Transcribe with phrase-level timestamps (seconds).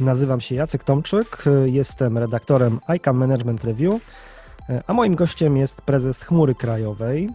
[0.00, 4.00] Nazywam się Jacek Tomczyk, jestem redaktorem ICAM Management Review,
[4.86, 7.28] a moim gościem jest prezes Chmury Krajowej,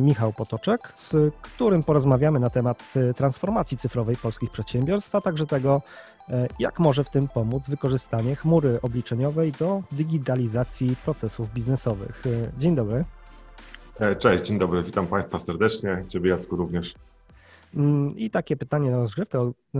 [0.00, 5.82] Michał Potoczek, z którym porozmawiamy na temat transformacji cyfrowej polskich przedsiębiorstw, a także tego,
[6.58, 12.22] jak może w tym pomóc wykorzystanie chmury obliczeniowej do digitalizacji procesów biznesowych.
[12.58, 13.04] Dzień dobry.
[14.18, 16.94] Cześć, dzień dobry, witam Państwa serdecznie, Ciebie Jacku również.
[17.74, 19.78] Mm, I takie pytanie na rozgrzewkę, y,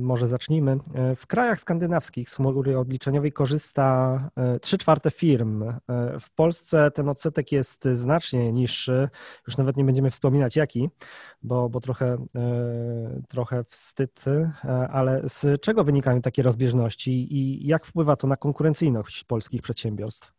[0.00, 0.78] może zacznijmy.
[0.94, 5.62] E, w krajach skandynawskich z chmury obliczeniowej korzysta 3 e, czwarte firm.
[5.62, 5.80] E,
[6.20, 9.08] w Polsce ten odsetek jest znacznie niższy,
[9.46, 10.88] już nawet nie będziemy wspominać jaki,
[11.42, 12.26] bo, bo trochę,
[13.28, 14.24] trochę wstyd,
[14.90, 20.32] ale z czego wynikają takie rozbieżności i jak wpływa to na konkurencyjność polskich przedsiębiorstw?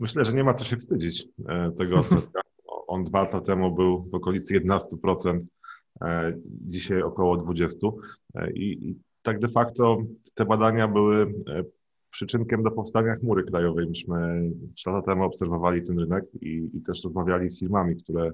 [0.00, 1.28] Myślę, że nie ma co się wstydzić
[1.78, 2.40] tego odsetka.
[2.92, 5.40] On dwa lata temu był w okolicy 11%,
[6.02, 7.92] e, dzisiaj około 20%.
[8.34, 10.02] E, I, tak de facto
[10.34, 11.64] te badania były e,
[12.10, 13.88] przyczynkiem do powstania chmury krajowej.
[13.88, 18.30] Myśmy trzy lata temu obserwowali ten rynek i, i też rozmawiali z firmami, które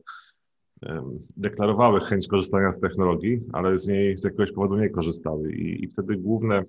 [1.37, 5.53] deklarowały chęć korzystania z technologii, ale z niej z jakiegoś powodu nie korzystały.
[5.53, 6.65] I, i wtedy główne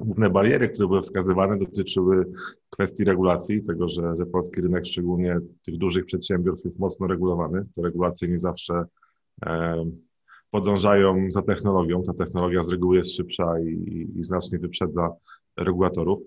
[0.00, 2.32] Główne bariery, które były wskazywane, dotyczyły
[2.70, 7.66] kwestii regulacji, tego, że, że polski rynek, szczególnie tych dużych przedsiębiorstw, jest mocno regulowany.
[7.74, 8.84] Te regulacje nie zawsze
[9.46, 9.84] e,
[10.50, 12.02] podążają za technologią.
[12.02, 15.12] Ta technologia z reguły jest szybsza i, i znacznie wyprzedza
[15.56, 16.20] regulatorów.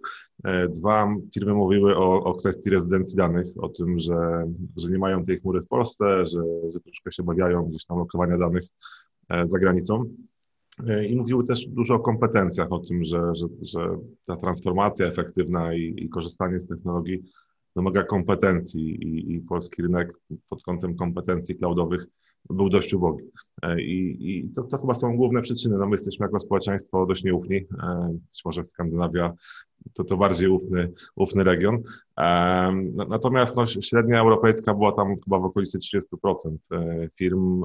[0.44, 4.46] E, dwa, firmy mówiły o, o kwestii rezydencji danych, o tym, że,
[4.78, 6.42] że nie mają tej chmury w Polsce, że,
[6.74, 8.64] że troszkę się obawiają gdzieś tam lokowania danych
[9.30, 10.06] e, za granicą.
[10.88, 15.74] E, I mówiły też dużo o kompetencjach, o tym, że, że, że ta transformacja efektywna
[15.74, 17.24] i, i korzystanie z technologii
[17.76, 20.14] wymaga kompetencji i, i, polski rynek
[20.50, 22.06] pod kątem kompetencji cloudowych
[22.50, 23.24] był dość ubogi.
[23.64, 25.78] E, I, i to, to, chyba są główne przyczyny.
[25.78, 27.58] No my jesteśmy jako społeczeństwo dość nieufni.
[27.58, 29.34] E, być może Skandynawia
[29.94, 31.78] to, to bardziej ufny, ufny region.
[33.10, 36.02] Natomiast no, średnia europejska była tam chyba w okolicy 30%
[36.72, 37.64] e, firm.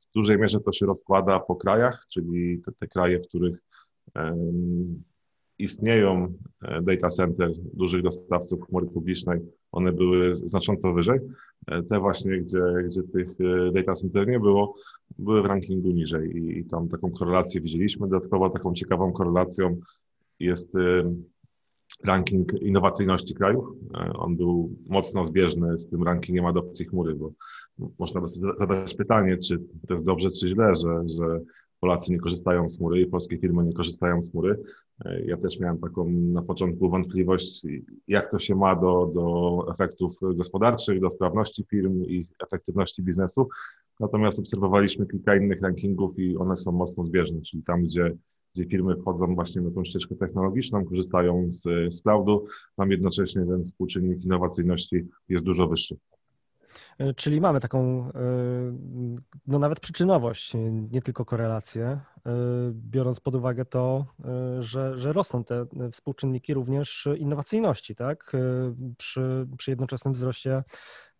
[0.00, 3.58] W dużej mierze to się rozkłada po krajach, czyli te, te kraje, w których
[5.62, 9.40] istnieją e, data center dużych dostawców chmury publicznej,
[9.72, 11.18] one były znacząco wyżej.
[11.66, 14.74] E, te właśnie, gdzie, gdzie tych e, data center nie było,
[15.18, 18.08] były w rankingu niżej i, i tam taką korelację widzieliśmy.
[18.08, 19.80] Dodatkowo taką ciekawą korelacją
[20.40, 20.72] jest
[22.04, 23.64] ranking innowacyjności krajów.
[24.14, 27.32] On był mocno zbieżny z tym rankingiem adopcji chmury, bo
[27.98, 28.20] można
[28.58, 31.40] zadać pytanie, czy to jest dobrze, czy źle, że, że
[31.82, 34.62] Polacy nie korzystają z chmury i polskie firmy nie korzystają z chmury.
[35.04, 37.66] E, ja też miałem taką na początku wątpliwość,
[38.08, 43.48] jak to się ma do, do efektów gospodarczych, do sprawności firm i efektywności biznesu.
[44.00, 48.16] Natomiast obserwowaliśmy kilka innych rankingów i one są mocno zbieżne, czyli tam, gdzie,
[48.54, 52.46] gdzie firmy wchodzą właśnie na tą ścieżkę technologiczną, korzystają z, z cloudu,
[52.76, 55.96] tam jednocześnie ten współczynnik innowacyjności jest dużo wyższy.
[56.98, 58.12] E, czyli mamy taką, e,
[59.46, 60.52] no nawet przyczynowość,
[60.92, 62.00] nie tylko korelację, e,
[62.72, 64.06] biorąc pod uwagę to,
[64.60, 68.32] że, że rosną te współczynniki również innowacyjności, tak?
[68.98, 70.62] Przy, przy jednoczesnym wzroście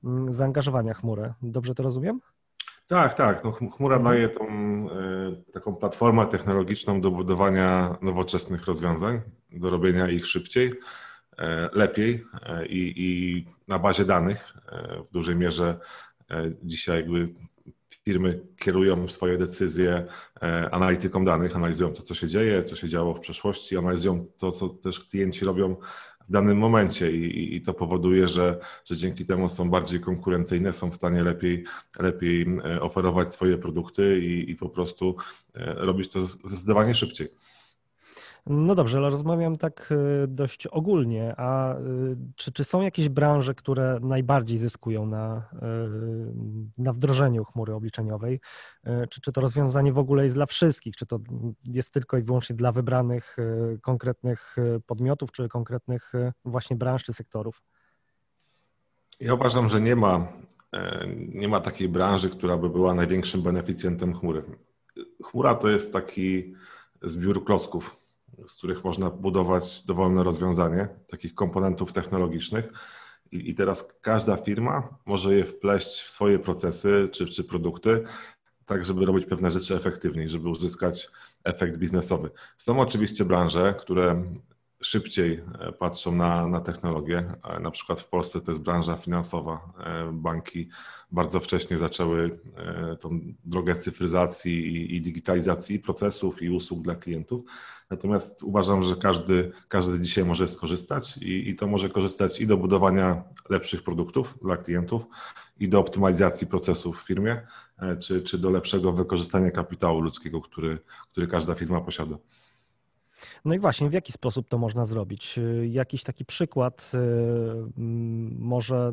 [0.04, 1.34] mm, zaangażowania chmury.
[1.43, 2.20] Dobrze to rozumiem?
[2.87, 3.44] Tak, tak.
[3.44, 4.04] No, chmura mhm.
[4.04, 4.47] daje tą
[5.53, 9.20] taką platformę technologiczną do budowania nowoczesnych rozwiązań,
[9.50, 10.72] do robienia ich szybciej.
[11.38, 15.78] E, lepiej e, i, i na bazie danych e, w dużej mierze
[16.62, 17.28] dzisiaj jakby
[18.04, 20.06] firmy kierują swoje decyzje
[20.70, 24.69] analityką danych, analizują to, co się dzieje, co się działo w przeszłości, analizują to, co
[24.69, 25.76] też klienci robią
[26.28, 30.90] w danym momencie i, i to powoduje, że, że dzięki temu są bardziej konkurencyjne, są
[30.90, 31.64] w stanie lepiej,
[31.98, 32.46] lepiej
[32.80, 35.16] oferować swoje produkty i, i po prostu
[35.76, 37.28] robić to zdecydowanie szybciej.
[38.47, 39.92] No dobrze, ale rozmawiam tak
[40.25, 41.34] y, dość ogólnie.
[41.36, 45.48] A y, czy, czy są jakieś branże, które najbardziej zyskują na,
[46.78, 48.41] y, na wdrożeniu chmury obliczeniowej?
[49.10, 50.96] Czy, czy to rozwiązanie w ogóle jest dla wszystkich?
[50.96, 51.20] Czy to
[51.64, 53.37] jest tylko i wyłącznie dla wybranych
[53.81, 54.56] konkretnych
[54.87, 56.12] podmiotów, czy konkretnych
[56.44, 57.62] właśnie branż czy sektorów?
[59.20, 60.32] Ja uważam, że nie ma,
[60.72, 64.43] e, nie ma takiej branży, która by była największym beneficjentem chmury.
[65.25, 66.55] Chmura to jest taki
[67.02, 68.01] zbiór klocków
[68.46, 72.64] z których można budować dowolne rozwiązanie, takich komponentów technologicznych.
[73.32, 78.05] I, I, teraz każda firma może je wpleść w swoje procesy czy, czy produkty,
[78.67, 81.08] tak żeby robić pewne rzeczy efektywniej, żeby uzyskać
[81.44, 82.31] efekt biznesowy.
[82.56, 84.25] Są oczywiście branże, które
[84.82, 87.25] szybciej e, patrzą na, na technologię.
[87.44, 89.73] E, na przykład w Polsce to jest branża finansowa.
[89.87, 90.69] E, banki
[91.12, 92.38] bardzo wcześnie zaczęły
[93.00, 97.44] tą drogę cyfryzacji i, i digitalizacji procesów i usług dla klientów.
[97.90, 102.56] Natomiast uważam, że każdy, każdy dzisiaj może skorzystać i, i to może korzystać i do
[102.56, 105.02] budowania lepszych produktów dla klientów,
[105.61, 107.46] i do optymalizacji procesów w firmie,
[108.00, 110.78] czy, czy do lepszego wykorzystania kapitału ludzkiego, który,
[111.12, 112.19] który każda firma posiada.
[113.44, 115.38] No i właśnie, w jaki sposób to można zrobić?
[115.38, 116.98] Y, jakiś taki przykład y,
[118.38, 118.92] może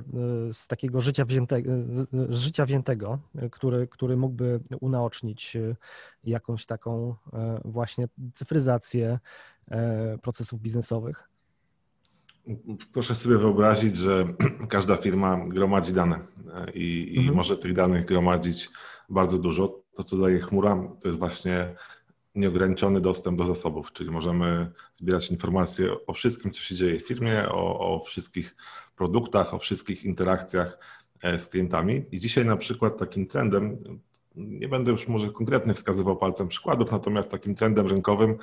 [0.49, 1.71] y, z takiego życia wziętego,
[2.29, 3.19] życia wziętego
[3.51, 5.57] który, który mógłby unaocznić
[6.23, 7.15] jakąś taką
[7.65, 9.19] właśnie cyfryzację
[10.21, 11.29] procesów biznesowych?
[12.93, 14.33] Proszę sobie wyobrazić, że
[14.69, 16.19] każda firma gromadzi dane
[16.73, 17.35] i, i mhm.
[17.35, 18.69] może tych danych gromadzić
[19.09, 19.79] bardzo dużo.
[19.95, 21.75] To, co daje chmura, to jest właśnie
[22.35, 27.49] nieograniczony dostęp do zasobów, czyli możemy zbierać informacje o wszystkim, co się dzieje w firmie,
[27.49, 28.55] o, o wszystkich
[28.95, 30.77] produktach, o wszystkich interakcjach
[31.21, 32.05] e, z klientami.
[32.11, 33.77] I dzisiaj na przykład takim trendem,
[34.35, 38.37] nie będę już może konkretnie wskazywał palcem przykładów, natomiast takim trendem rynkowym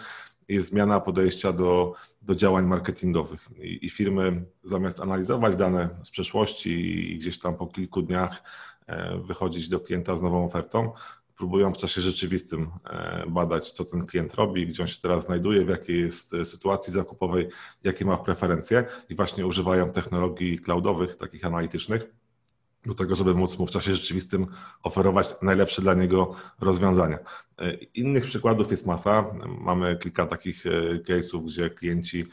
[0.48, 3.48] jest zmiana podejścia do, do działań marketingowych.
[3.58, 6.70] I, I, firmy zamiast analizować dane z przeszłości
[7.12, 8.42] i gdzieś tam po kilku dniach
[8.86, 10.92] e, wychodzić do klienta z nową ofertą,
[11.36, 15.64] próbują w czasie rzeczywistym e, badać, co ten klient robi, gdzie on się teraz znajduje,
[15.64, 17.48] w jakiej jest e, sytuacji zakupowej,
[17.84, 22.02] jakie ma preferencje i właśnie używają technologii cloudowych, takich analitycznych,
[22.86, 24.46] do tego, żeby móc mu w czasie rzeczywistym
[24.82, 27.18] oferować najlepsze dla niego rozwiązania.
[27.58, 29.24] E, innych przykładów jest masa.
[29.60, 30.64] Mamy kilka takich
[31.08, 32.26] case'ów, gdzie klienci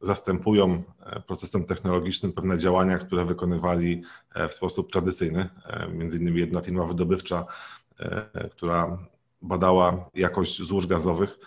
[0.00, 0.82] zastępują
[1.26, 4.02] procesem technologicznym pewne działania, które wykonywali
[4.50, 5.48] w sposób tradycyjny.
[5.92, 7.46] Między innymi jedna firma wydobywcza,
[8.50, 8.98] która
[9.42, 11.38] badała jakość złóż gazowych.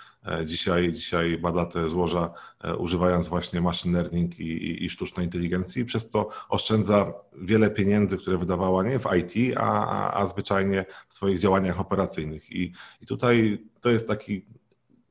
[0.45, 2.33] Dzisiaj, dzisiaj bada te złoża
[2.77, 5.85] używając właśnie machine learning i, i, i sztucznej inteligencji.
[5.85, 11.13] Przez to oszczędza wiele pieniędzy, które wydawała nie w IT, a, a, a zwyczajnie w
[11.13, 12.51] swoich działaniach operacyjnych.
[12.51, 14.45] I, I tutaj to jest taki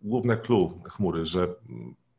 [0.03, 1.49] główny clue chmury, że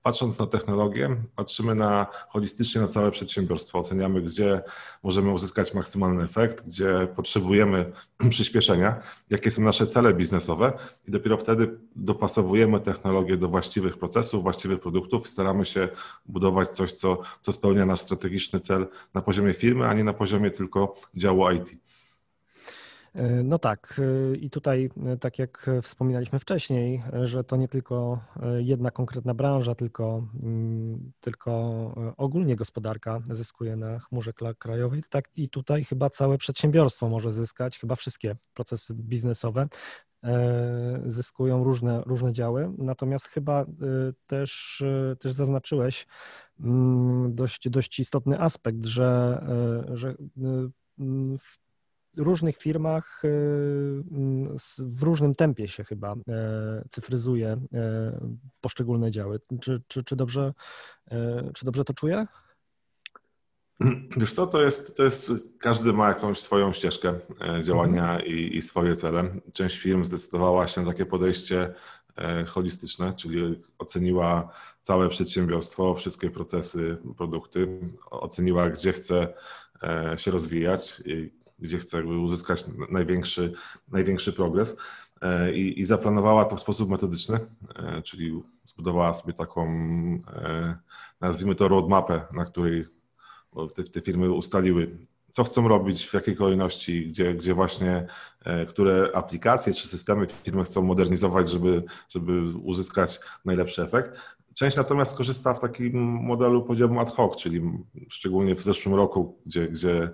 [0.03, 4.61] patrząc na technologię, patrzymy na holistycznie na całe przedsiębiorstwo, oceniamy, gdzie
[5.03, 7.91] możemy uzyskać maksymalny efekt, gdzie potrzebujemy
[8.29, 10.73] przyspieszenia, jakie są nasze cele biznesowe
[11.07, 15.89] i dopiero wtedy dopasowujemy technologię do właściwych procesów, właściwych produktów, staramy się
[16.25, 20.51] budować coś, co, co spełnia nasz strategiczny cel na poziomie firmy, a nie na poziomie
[20.51, 21.88] tylko działu IT.
[23.13, 24.01] E, no tak,
[24.33, 28.19] e, i tutaj, e, tak jak wspominaliśmy wcześniej, że to nie tylko
[28.57, 31.51] jedna konkretna branża, tylko, mm, tylko
[32.17, 37.95] ogólnie gospodarka zyskuje na chmurze krajowej, tak i tutaj chyba całe przedsiębiorstwo może zyskać, chyba
[37.95, 39.67] wszystkie procesy biznesowe
[41.05, 42.71] zyskują różne, różne działy.
[42.77, 43.65] Natomiast chyba
[44.27, 44.83] też,
[45.19, 46.07] też zaznaczyłeś
[46.59, 49.41] mm, dość, dość istotny aspekt, że,
[49.93, 50.15] że
[51.39, 51.68] w
[52.17, 53.27] różnych firmach y,
[54.11, 58.19] mm, w różnym tempie się chyba e, cyfryzuje e,
[58.61, 59.39] poszczególne działy.
[59.61, 60.53] Czy, czy, czy, dobrze,
[61.11, 62.27] e, czy dobrze to czuję?
[64.17, 67.19] Wiesz co, to jest, to jest, każdy ma jakąś swoją ścieżkę
[67.63, 68.25] działania mhm.
[68.25, 69.23] i, i swoje cele.
[69.53, 71.73] Część firm zdecydowała się na takie podejście
[72.47, 74.53] holistyczne, czyli oceniła
[74.83, 77.79] całe przedsiębiorstwo, wszystkie procesy, produkty,
[78.11, 79.33] oceniła, gdzie chce
[80.15, 81.03] się rozwijać
[81.61, 83.53] gdzie chce uzyskać największy,
[83.87, 84.75] największy progres.
[85.21, 87.39] E, I, I, zaplanowała to w sposób metodyczny,
[87.75, 89.67] e, czyli zbudowała sobie taką,
[90.33, 90.75] e,
[91.21, 92.85] nazwijmy to roadmapę, na której
[93.75, 94.97] te, te firmy ustaliły,
[95.31, 98.07] co chcą robić, w jakiej kolejności, gdzie, gdzie właśnie,
[98.67, 104.19] które aplikacje czy systemy firmy chcą modernizować, żeby, żeby uzyskać najlepszy efekt.
[104.53, 107.61] Część natomiast korzysta w takim modelu podziału ad hoc, czyli
[108.09, 110.09] szczególnie w zeszłym roku, gdzie, gdzie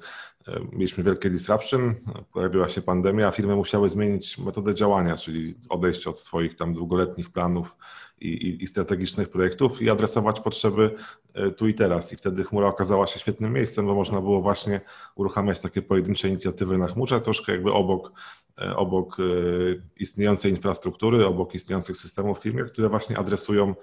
[0.71, 1.95] mieliśmy wielkie disruption,
[2.33, 7.29] pojawiła się pandemia, a firmy musiały zmienić metodę działania, czyli odejść od swoich tam długoletnich
[7.29, 7.75] planów
[8.21, 10.95] i, i, i strategicznych projektów i adresować potrzeby
[11.33, 12.13] e, tu i teraz.
[12.13, 14.81] I wtedy chmura okazała się świetnym miejscem, bo można było właśnie
[15.15, 18.11] uruchamiać takie pojedyncze inicjatywy na chmurze, troszkę jakby obok
[18.61, 19.17] e, obok
[19.97, 23.75] istniejącej infrastruktury, obok istniejących systemów w firmie, które właśnie adresują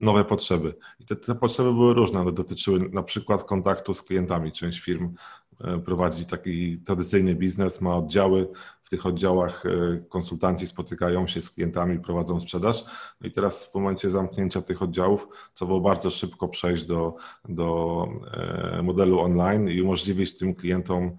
[0.00, 0.74] nowe potrzeby.
[1.00, 4.52] I te, te potrzeby były różne, one dotyczyły na przykład kontaktu z klientami.
[4.52, 5.14] Część firm
[5.47, 5.47] e,
[5.84, 8.48] prowadzi taki tradycyjny biznes, ma oddziały,
[8.88, 12.84] w tych oddziałach e, konsultanci spotykają się z klientami, prowadzą sprzedaż.
[13.20, 15.28] No i teraz w momencie zamknięcia tych oddziałów
[15.60, 17.16] było bardzo szybko przejść do,
[17.48, 21.16] do e, modelu online i umożliwić tym klientom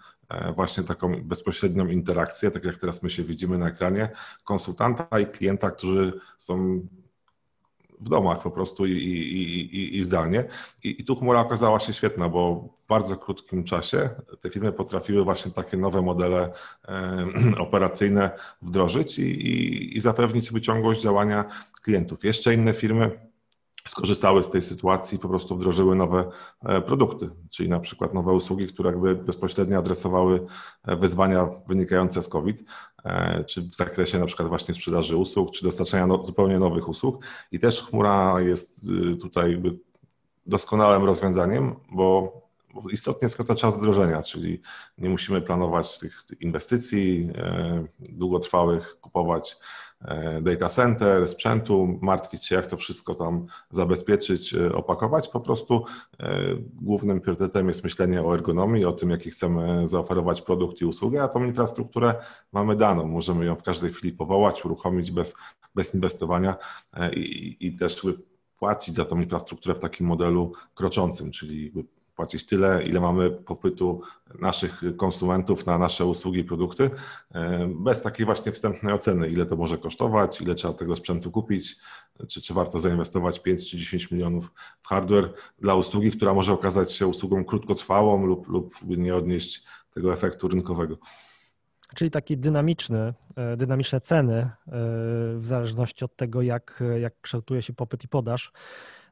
[0.56, 4.10] właśnie taką bezpośrednią interakcję, tak jak teraz my się widzimy na ekranie,
[4.44, 6.82] konsultanta i klienta, którzy są
[8.00, 10.44] w domach po prostu i, i, i, i zdalnie.
[10.84, 14.10] I, tu chmura okazała się świetna, bo bardzo krótkim czasie
[14.42, 16.52] te firmy potrafiły właśnie takie nowe modele
[17.58, 18.32] operacyjne
[18.62, 21.46] wdrożyć i, i, i zapewnić wyciągłość działania
[21.82, 22.24] klientów.
[22.24, 23.30] Jeszcze inne firmy
[23.88, 26.32] skorzystały z tej sytuacji i po prostu wdrożyły nowe
[26.64, 30.46] e, produkty, czyli na przykład nowe usługi, które jakby bezpośrednio adresowały
[30.88, 32.64] e, wyzwania wynikające z COVID,
[33.06, 37.26] e, czy w zakresie na przykład właśnie sprzedaży usług, czy dostarczania no, zupełnie nowych usług.
[37.52, 39.80] I też chmura jest y, tutaj jakby
[40.46, 42.34] doskonałym rozwiązaniem, bo
[42.92, 44.62] istotnie skraca czas wdrożenia, czyli
[44.98, 47.30] nie musimy planować tych inwestycji
[48.00, 49.58] długotrwałych, kupować
[50.02, 55.28] E, data center, sprzętu, martwić się, jak to wszystko tam zabezpieczyć, e, opakować.
[55.28, 55.86] Po prostu
[56.20, 56.40] e,
[56.74, 61.28] głównym priorytetem jest myślenie o ergonomii, o tym, jaki chcemy zaoferować produkt i usługę, a
[61.28, 62.16] tą infrastrukturę
[62.52, 63.08] mamy daną.
[63.08, 65.36] Możemy ją w każdej chwili powołać, uruchomić bez,
[65.76, 66.56] bez inwestowania
[67.14, 68.02] i, i też
[68.58, 71.74] płacić za tą infrastrukturę w takim modelu kroczącym, czyli
[72.20, 74.02] płacić tyle, ile mamy popytu
[74.40, 76.90] naszych konsumentów na nasze usługi i produkty,
[77.32, 81.76] e, bez takiej właśnie wstępnej oceny, ile to może kosztować, ile trzeba tego sprzętu kupić,
[82.28, 86.92] czy, czy warto zainwestować 5 czy 10 milionów w hardware dla usługi, która może okazać
[86.92, 90.98] się usługą krótkotrwałą lub, lub nie odnieść tego efektu rynkowego.
[91.96, 94.52] Czyli takie dynamiczny, e, dynamiczne ceny e,
[95.38, 98.52] w zależności od tego, jak, jak kształtuje się popyt i podaż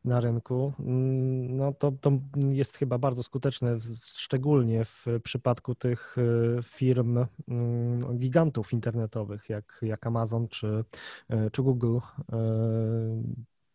[0.08, 2.12] na rynku, mm, no to, to
[2.50, 10.08] jest chyba bardzo skuteczne, szczególnie w przypadku tych e, firm mm, gigantów internetowych, jak, jak
[10.08, 10.84] Amazon czy,
[11.30, 11.98] e, czy Google.
[12.34, 12.38] E,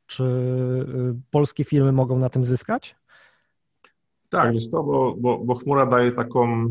[0.07, 0.25] czy
[1.31, 2.97] polskie firmy mogą na tym zyskać?
[4.29, 6.69] Tak, wiesz co, bo, bo, bo chmura daje taką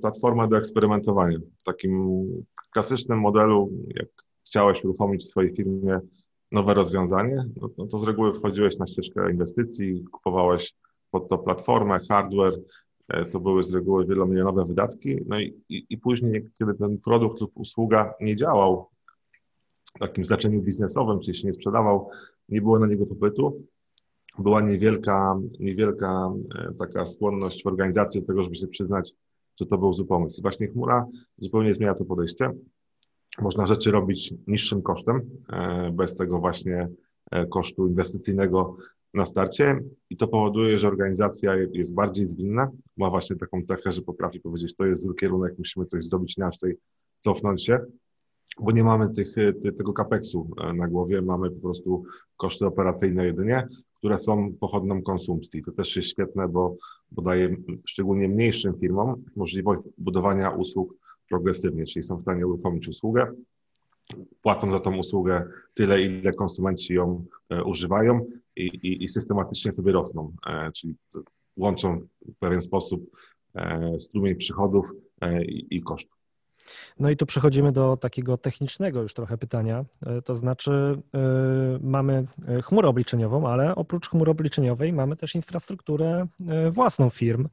[0.00, 1.38] platformę do eksperymentowania.
[1.58, 2.24] W takim
[2.72, 4.08] klasycznym modelu, jak
[4.46, 6.00] chciałeś uruchomić w swojej firmie
[6.52, 10.74] nowe rozwiązanie, no, no to z reguły wchodziłeś na ścieżkę inwestycji, kupowałeś
[11.10, 12.60] pod to platformę, hardware,
[13.08, 17.40] e, to były z reguły wielomilionowe wydatki, no i, i, i później, kiedy ten produkt
[17.40, 18.88] lub usługa nie działał
[19.94, 22.10] w takim znaczeniu biznesowym, czyli się nie sprzedawał,
[22.48, 23.62] nie było na niego popytu,
[24.38, 29.14] była niewielka, niewielka e, taka skłonność w organizacji do tego, żeby się przyznać,
[29.60, 30.40] że to był zły pomysł.
[30.40, 32.52] I właśnie chmura zupełnie zmienia to podejście.
[33.40, 36.88] Można rzeczy robić niższym kosztem, e, bez tego właśnie
[37.30, 38.76] e, kosztu inwestycyjnego
[39.14, 39.80] na starcie.
[40.10, 44.76] I to powoduje, że organizacja jest bardziej zwinna, ma właśnie taką cechę, że potrafi powiedzieć,
[44.76, 46.76] to jest zły kierunek, musimy coś zrobić inaczej,
[47.20, 47.78] cofnąć się,
[48.60, 49.34] bo nie mamy tych,
[49.78, 52.04] tego kapeksu e, na głowie, mamy po prostu
[52.36, 55.62] koszty operacyjne jedynie, które są pochodną konsumpcji.
[55.64, 56.76] To też jest świetne, bo,
[57.12, 60.94] bo daje szczególnie mniejszym firmom możliwość budowania usług
[61.28, 63.32] progresywnie, czyli są w stanie uruchomić usługę,
[64.42, 69.92] płacą za tą usługę tyle, ile konsumenci ją e, używają i, i, i systematycznie sobie
[69.92, 70.96] rosną, e, czyli
[71.56, 73.10] łączą w pewien sposób
[73.54, 74.86] e, strumień przychodów
[75.42, 76.17] i, i kosztów.
[76.98, 79.84] No i tu przechodzimy do takiego technicznego już trochę pytania.
[80.24, 81.02] To znaczy,
[81.80, 82.26] mamy
[82.62, 86.26] chmurę obliczeniową, ale oprócz chmury obliczeniowej mamy też infrastrukturę
[86.72, 87.48] własną firm.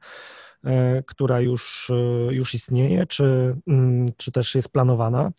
[0.66, 5.32] E, która już, e, już istnieje, czy, mm, czy też jest planowana.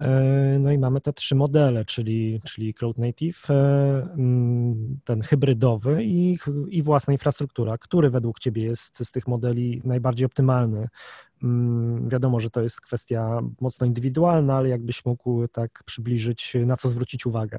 [0.00, 6.38] E, no i mamy te trzy modele, czyli, czyli Cloud Native, mm, ten hybrydowy i,
[6.68, 7.78] i własna infrastruktura.
[7.78, 10.88] Który według Ciebie jest z tych modeli najbardziej optymalny?
[11.42, 16.88] Mm, wiadomo, że to jest kwestia mocno indywidualna, ale jakbyś mógł tak przybliżyć, na co
[16.88, 17.58] zwrócić uwagę?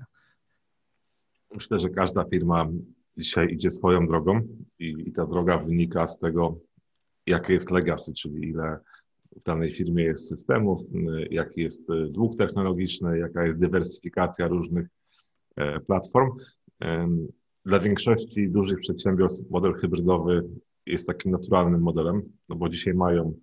[1.54, 2.68] Myślę, że każda firma
[3.18, 4.42] dzisiaj idzie swoją drogą
[4.80, 6.58] i, i ta droga wynika z tego,
[7.28, 8.80] jakie jest legacy, czyli ile
[9.36, 10.82] w danej firmie jest systemów,
[11.32, 14.88] jaki jest e, dług technologiczny, jaka jest dywersyfikacja różnych
[15.56, 16.32] e, platform.
[17.66, 20.50] Dla większości dużych przedsiębiorstw model hybrydowy
[20.86, 23.34] jest takim naturalnym modelem, no bo dzisiaj mają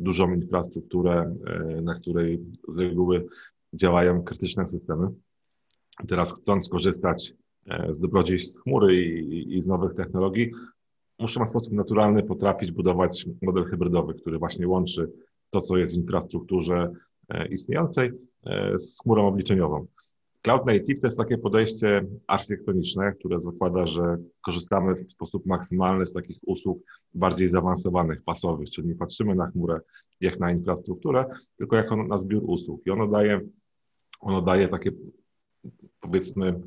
[0.00, 3.26] dużą infrastrukturę, e, na której z reguły
[3.72, 5.08] działają krytyczne systemy.
[6.08, 7.34] Teraz chcąc korzystać
[7.90, 10.50] z dobrodziejstw chmury i, i z nowych technologii,
[11.18, 15.12] muszę w sposób naturalny potrafić budować model hybrydowy, który właśnie łączy
[15.50, 16.92] to, co jest w infrastrukturze
[17.28, 18.12] e, istniejącej
[18.44, 19.86] e, z chmurą obliczeniową.
[20.42, 26.12] Cloud Native to jest takie podejście architektoniczne, które zakłada, że korzystamy w sposób maksymalny z
[26.12, 26.82] takich usług
[27.14, 29.80] bardziej zaawansowanych, pasowych, czyli nie patrzymy na chmurę
[30.20, 31.24] jak na infrastrukturę,
[31.56, 32.86] tylko jako na zbiór usług.
[32.86, 33.40] I ono daje,
[34.20, 34.90] ono daje takie,
[36.00, 36.60] powiedzmy,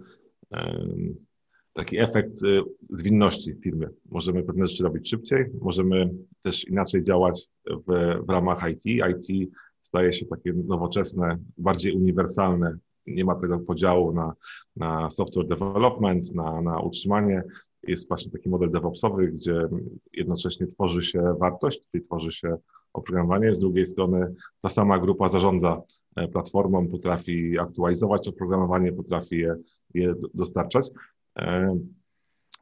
[1.74, 3.88] taki efekt y, zwinności w firmie.
[4.10, 6.14] Możemy pewne rzeczy robić szybciej, możemy
[6.44, 8.86] też inaczej działać w, w ramach IT.
[8.86, 9.52] IT
[9.82, 12.78] staje się takie nowoczesne, bardziej uniwersalne
[13.14, 14.34] nie ma tego podziału na,
[14.76, 17.44] na software development, na, na utrzymanie.
[17.88, 19.68] Jest właśnie taki model DevOpsowy, gdzie
[20.14, 22.58] jednocześnie tworzy się wartość, czyli tworzy się
[22.94, 25.82] oprogramowanie, z drugiej strony ta sama grupa zarządza
[26.16, 29.56] e, platformą, potrafi aktualizować oprogramowanie, potrafi je,
[29.94, 30.90] je dostarczać.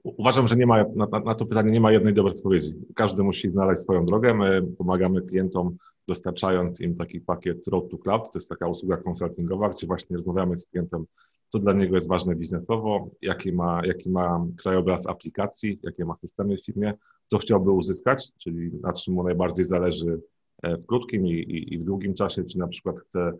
[0.04, 2.74] Uważam, że nie ma, na, na, to pytanie nie ma jednej dobrej odpowiedzi.
[2.96, 4.34] Każdy musi znaleźć swoją drogę.
[4.34, 5.78] My pomagamy klientom,
[6.08, 8.24] dostarczając im taki pakiet Road to Cloud.
[8.24, 11.06] To jest taka usługa konsultingowa, gdzie właśnie rozmawiamy z klientem,
[11.50, 16.58] co dla niego jest ważne biznesowo, jaki ma, jaki ma krajobraz aplikacji, jakie ma systemy
[16.58, 16.94] w firmie,
[17.28, 20.22] co chciałby uzyskać, czyli na czym mu najbardziej zależy
[20.64, 23.32] e, w krótkim i, i, i w długim czasie, czy na przykład chce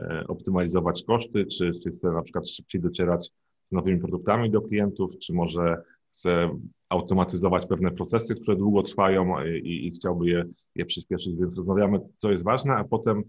[0.00, 3.32] e, optymalizować koszty, czy, czy chce na przykład szybciej docierać
[3.64, 5.82] z nowymi produktami do klientów, czy może
[6.16, 6.50] chce
[6.88, 10.44] automatyzować pewne procesy, które długo trwają i, i chciałby je,
[10.74, 13.22] je przyspieszyć, więc rozmawiamy, co jest ważne, a potem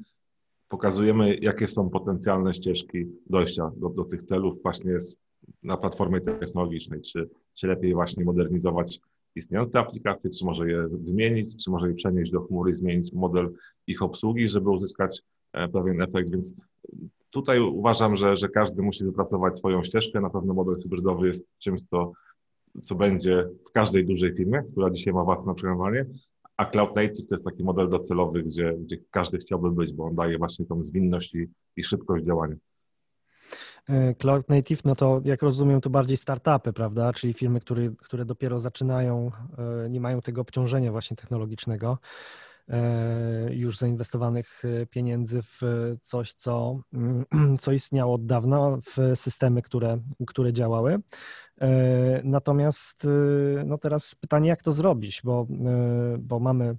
[0.69, 4.97] pokazujemy, jakie są potencjalne ścieżki dojścia do, do tych celów właśnie
[5.63, 8.99] na platformie technologicznej, czy, czy lepiej właśnie modernizować
[9.35, 13.53] istniejące aplikacje, czy może je wymienić, czy może je przenieść do chmury, zmienić model
[13.87, 15.21] ich obsługi, żeby uzyskać
[15.53, 16.53] e, pewien efekt, więc
[17.29, 20.21] tutaj uważam, że, że każdy musi wypracować swoją ścieżkę.
[20.21, 22.11] Na pewno model hybrydowy jest czymś, co,
[22.83, 26.05] co będzie w każdej dużej firmie, która dzisiaj ma własne oprogramowanie,
[26.57, 30.15] a Cloud Native to jest taki model docelowy, gdzie, gdzie każdy chciałby być, bo on
[30.15, 32.55] daje właśnie tą zwinność i, i szybkość działania.
[33.89, 37.13] E, Cloud Native, no to jak rozumiem, to bardziej startupy, prawda?
[37.13, 39.31] Czyli firmy, które, które dopiero zaczynają,
[39.85, 41.97] e, nie mają tego obciążenia właśnie technologicznego.
[42.69, 45.61] E, już zainwestowanych e, pieniędzy w
[46.01, 46.81] coś, co,
[47.61, 50.99] co istniało od dawna, w systemy, które, które działały.
[51.61, 53.07] E, natomiast
[53.65, 55.47] no teraz pytanie, jak to zrobić, bo,
[56.19, 56.77] bo mamy,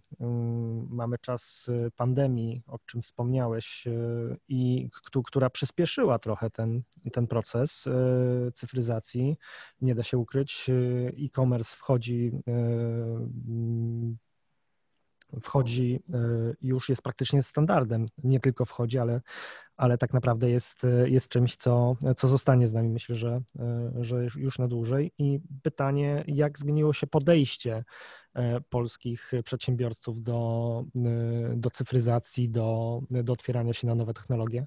[0.90, 3.85] mamy czas pandemii, o czym wspomniałeś,
[4.49, 4.90] i
[5.25, 7.88] która przyspieszyła trochę ten, ten proces
[8.54, 9.37] cyfryzacji.
[9.80, 10.71] Nie da się ukryć.
[11.25, 12.33] E-commerce wchodzi
[15.42, 16.18] wchodzi, e,
[16.62, 18.06] już jest praktycznie standardem.
[18.25, 19.20] Nie tylko wchodzi, ale,
[19.76, 23.92] ale tak naprawdę jest, e, jest czymś, co, co zostanie z nami, myślę, że, e,
[24.00, 25.12] że już na dłużej.
[25.18, 27.85] I pytanie, jak zmieniło się podejście
[28.68, 30.85] polskich przedsiębiorców do,
[31.55, 34.66] do cyfryzacji, do, do otwierania się na nowe technologie?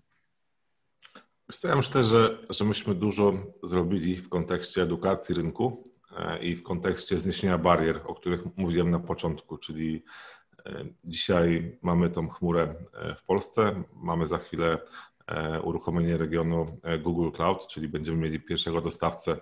[1.64, 3.34] Ja myślę, że, że myśmy dużo
[3.64, 5.84] zrobili w kontekście edukacji rynku
[6.42, 10.04] i w kontekście zniesienia barier, o których mówiłem na początku, czyli
[11.04, 13.84] Dzisiaj mamy tą chmurę e, w Polsce.
[13.96, 14.78] Mamy za chwilę
[15.28, 19.38] e, uruchomienie regionu e, Google Cloud, czyli będziemy mieli pierwszego dostawcę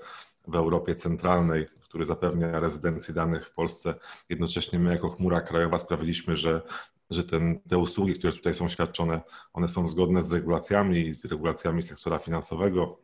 [0.48, 3.94] w Europie Centralnej, który zapewnia rezydencję danych w Polsce.
[4.30, 6.62] Jednocześnie my jako chmura krajowa sprawiliśmy, że,
[7.10, 9.22] że ten, te usługi, które tutaj są świadczone,
[9.54, 13.00] one są zgodne z regulacjami, z regulacjami sektora finansowego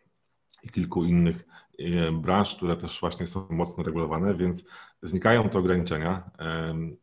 [0.64, 1.46] i kilku innych
[2.14, 4.64] branż, które też właśnie są mocno regulowane, więc
[5.02, 6.32] znikają te ograniczenia.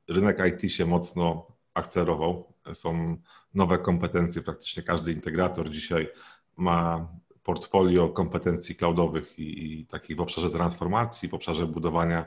[0.09, 2.53] Rynek IT się mocno akcelerował.
[2.73, 3.17] Są
[3.55, 6.09] nowe kompetencje, praktycznie każdy integrator dzisiaj
[6.57, 7.09] ma
[7.43, 12.25] portfolio kompetencji cloudowych i, i takich w obszarze transformacji, w obszarze budowania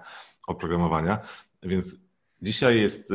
[0.47, 1.19] oprogramowania,
[1.63, 1.95] więc
[2.41, 3.13] dzisiaj jest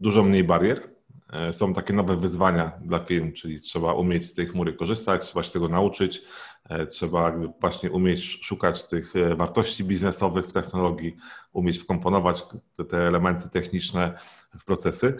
[0.00, 0.90] dużo mniej barier.
[1.32, 5.42] E, są takie nowe wyzwania dla firm, czyli trzeba umieć z tej chmury korzystać, trzeba
[5.42, 6.22] się tego nauczyć,
[6.70, 11.16] E, trzeba właśnie umieć szukać tych e, wartości biznesowych w technologii,
[11.52, 12.42] umieć wkomponować
[12.76, 14.18] te, te elementy techniczne
[14.58, 15.16] w procesy.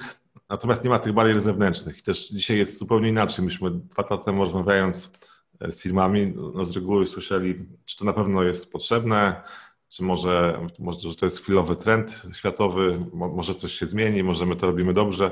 [0.48, 1.98] Natomiast nie ma tych barier zewnętrznych.
[1.98, 3.44] I też dzisiaj jest zupełnie inaczej.
[3.44, 5.12] Myśmy dwa lata temu rozmawiając
[5.60, 9.42] e, z firmami, no z reguły słyszeli, czy to na pewno jest potrzebne,
[9.88, 14.56] czy może, może że to jest chwilowy trend światowy, może coś się zmieni, może my
[14.56, 15.30] to robimy dobrze.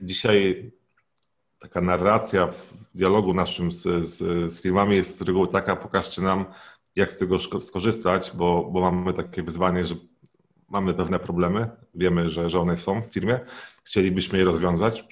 [0.00, 0.72] Dzisiaj
[1.62, 4.18] taka narracja w dialogu naszym z, z,
[4.52, 6.44] z firmami jest z reguły taka, pokażcie nam,
[6.96, 9.94] jak z tego skorzystać, bo, bo mamy takie wyzwanie, że
[10.68, 13.40] mamy pewne problemy, wiemy, że, że one są w firmie,
[13.84, 15.04] chcielibyśmy je rozwiązać,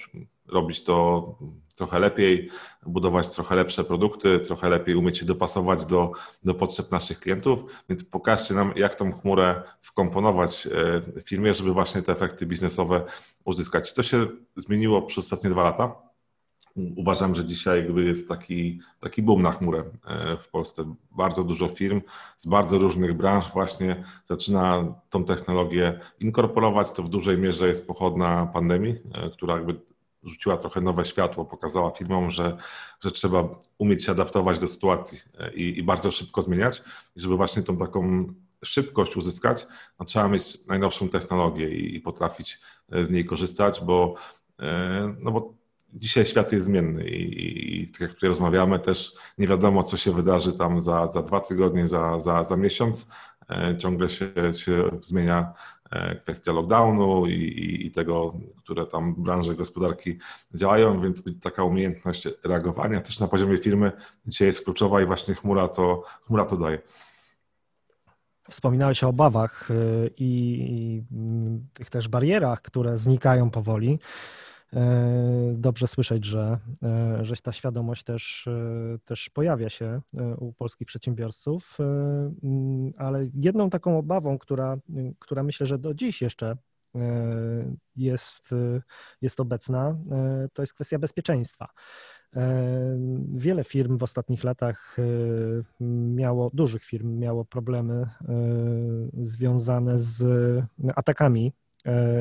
[0.47, 1.37] robić to
[1.75, 2.49] trochę lepiej,
[2.85, 6.11] budować trochę lepsze produkty, trochę lepiej umieć się dopasować do,
[6.43, 11.73] do potrzeb naszych klientów, więc pokażcie nam, jak tą chmurę wkomponować e, w firmie, żeby
[11.73, 13.05] właśnie te efekty biznesowe
[13.45, 13.93] uzyskać.
[13.93, 16.10] To się zmieniło przez ostatnie dwa lata
[16.75, 20.95] uważam, że dzisiaj jakby jest taki, taki boom na chmurę e, w Polsce.
[21.11, 22.01] Bardzo dużo firm
[22.37, 26.91] z bardzo różnych branż właśnie zaczyna tą technologię inkorporować.
[26.91, 29.81] To w dużej mierze jest pochodna pandemii, e, która jakby
[30.23, 32.57] rzuciła trochę nowe światło, pokazała firmom, że,
[33.01, 36.83] że trzeba umieć się adaptować do sytuacji e, i, i bardzo szybko zmieniać.
[37.15, 38.33] I żeby właśnie tą taką
[38.65, 39.67] szybkość uzyskać,
[39.99, 42.59] no trzeba mieć najnowszą technologię i, i potrafić
[43.01, 44.15] z niej korzystać, bo,
[45.19, 45.60] no bo
[45.93, 50.11] dzisiaj świat jest zmienny i, i tak jak tutaj rozmawiamy, też nie wiadomo, co się
[50.11, 53.07] wydarzy tam za, za dwa tygodnie, za, za, za miesiąc.
[53.49, 55.53] E, ciągle się, się zmienia
[55.91, 60.17] e, kwestia lockdownu i, i, i, tego, które tam branże gospodarki
[60.55, 63.91] działają, więc taka umiejętność reagowania też na poziomie firmy
[64.25, 66.79] dzisiaj jest kluczowa i właśnie chmura to, chmura to daje.
[68.49, 73.99] Wspominałeś o obawach y, i mm, tych też barierach, które znikają powoli.
[74.75, 80.01] E, dobrze słyszeć, że, e, że ta świadomość też, e, też pojawia się
[80.37, 84.77] u polskich przedsiębiorców, mm, ale jedną taką obawą, która,
[85.19, 86.57] która myślę, że do dziś jeszcze
[87.95, 88.55] jest,
[89.21, 89.97] jest obecna,
[90.53, 91.67] to jest kwestia bezpieczeństwa.
[93.35, 94.97] Wiele firm w ostatnich latach
[96.15, 98.05] miało, dużych firm miało problemy
[99.13, 100.23] związane z
[100.95, 101.53] atakami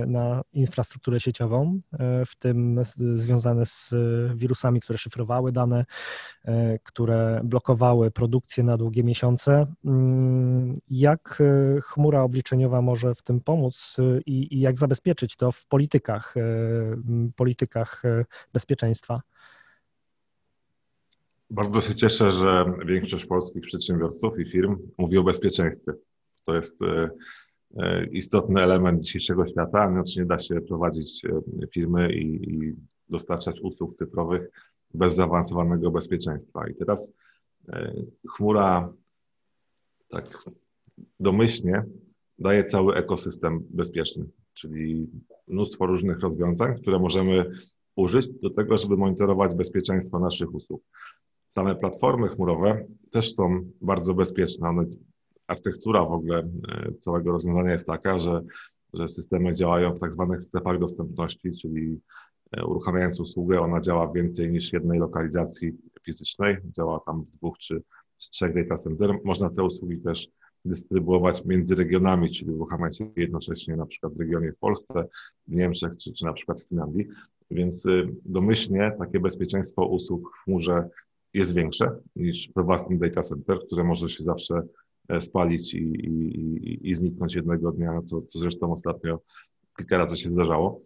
[0.06, 2.80] na infrastrukturę sieciową, e, w tym
[3.14, 3.94] związane z
[4.34, 5.84] wirusami, które szyfrowały dane,
[6.44, 9.66] e, które blokowały produkcję na długie miesiące.
[9.84, 11.42] Mm, jak
[11.82, 13.96] chmura obliczeniowa może w tym pomóc
[14.26, 16.34] i, jak zabezpieczyć to w politykach,
[17.36, 18.02] politykach
[18.52, 19.20] bezpieczeństwa?
[21.50, 25.92] Bardzo się cieszę, że większość polskich przedsiębiorców i firm mówi o bezpieczeństwie.
[26.44, 27.10] To jest E,
[28.12, 32.74] istotny element dzisiejszego świata, inaczej nie da się prowadzić e, firmy i, i
[33.08, 34.50] dostarczać usług cyfrowych
[34.94, 36.68] bez zaawansowanego bezpieczeństwa.
[36.68, 37.12] I teraz
[37.68, 37.92] e,
[38.28, 38.92] chmura
[40.08, 40.44] tak
[41.20, 41.84] domyślnie
[42.38, 45.10] daje cały ekosystem bezpieczny, czyli
[45.48, 47.50] mnóstwo różnych rozwiązań, które możemy
[47.96, 50.82] użyć do tego, żeby monitorować bezpieczeństwo naszych usług.
[51.48, 54.68] Same platformy chmurowe też są bardzo bezpieczne.
[54.68, 54.84] One
[55.50, 58.42] architektura w ogóle e, całego rozwiązania jest taka, że,
[58.92, 62.00] że systemy działają w tak zwanych strefach dostępności, czyli
[62.52, 65.72] e, uruchamiając usługę, ona działa więcej niż jednej lokalizacji
[66.04, 67.82] fizycznej, działa tam w dwóch czy,
[68.16, 69.18] czy trzech data center.
[69.24, 70.28] Można te usługi też
[70.64, 75.04] dystrybuować między regionami, czyli uruchamiać je jednocześnie na przykład w regionie w Polsce,
[75.48, 77.06] w Niemczech czy, czy na przykład w Finlandii.
[77.50, 80.88] Więc y, domyślnie takie bezpieczeństwo usług w chmurze
[81.34, 84.62] jest większe niż we własnym data center, które może się zawsze
[85.20, 89.20] spalić i, i, i zniknąć jednego dnia, co, co zresztą ostatnio
[89.78, 90.80] kilka razy się zdarzało.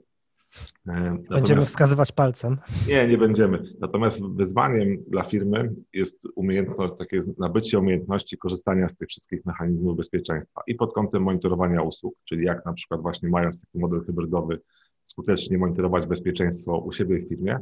[0.86, 2.58] E, natomiast, będziemy wskazywać palcem.
[2.88, 3.62] Nie, nie będziemy.
[3.80, 10.62] Natomiast wyzwaniem dla firmy jest umiejętność, takie nabycie umiejętności korzystania z tych wszystkich mechanizmów bezpieczeństwa
[10.66, 14.60] i pod kątem monitorowania usług, czyli jak na przykład właśnie mając taki model hybrydowy,
[15.04, 17.58] skutecznie monitorować bezpieczeństwo u siebie w firmie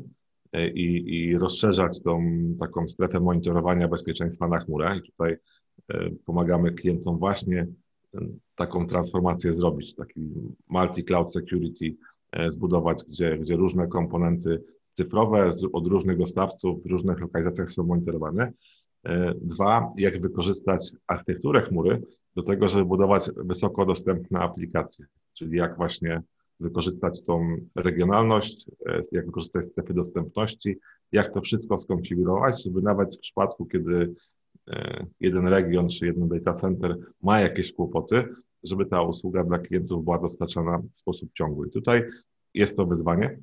[0.52, 2.24] e, i, i rozszerzać tą
[2.60, 4.96] taką strefę monitorowania bezpieczeństwa na chmurę.
[4.96, 5.36] I tutaj
[5.71, 5.71] E,
[6.24, 7.66] pomagamy klientom właśnie
[8.54, 10.20] taką transformację zrobić, taki
[10.68, 11.96] multi-cloud security
[12.32, 14.62] e, zbudować, gdzie, gdzie różne komponenty
[14.94, 18.52] cyfrowe od różnych dostawców w różnych lokalizacjach są monitorowane.
[19.04, 22.02] E, dwa, jak wykorzystać architekturę chmury
[22.36, 26.22] do tego, żeby budować wysoko dostępne aplikacje, czyli jak właśnie
[26.60, 28.66] wykorzystać tą regionalność,
[29.12, 30.78] jak wykorzystać strefy dostępności,
[31.12, 34.41] jak to wszystko skonfigurować, żeby nawet w przypadku, kiedy E,
[35.20, 38.24] jeden region czy jeden data center ma jakieś kłopoty,
[38.62, 41.70] żeby ta usługa dla klientów była dostarczana w sposób ciągły.
[41.70, 42.02] Tutaj
[42.54, 43.38] jest to wyzwanie,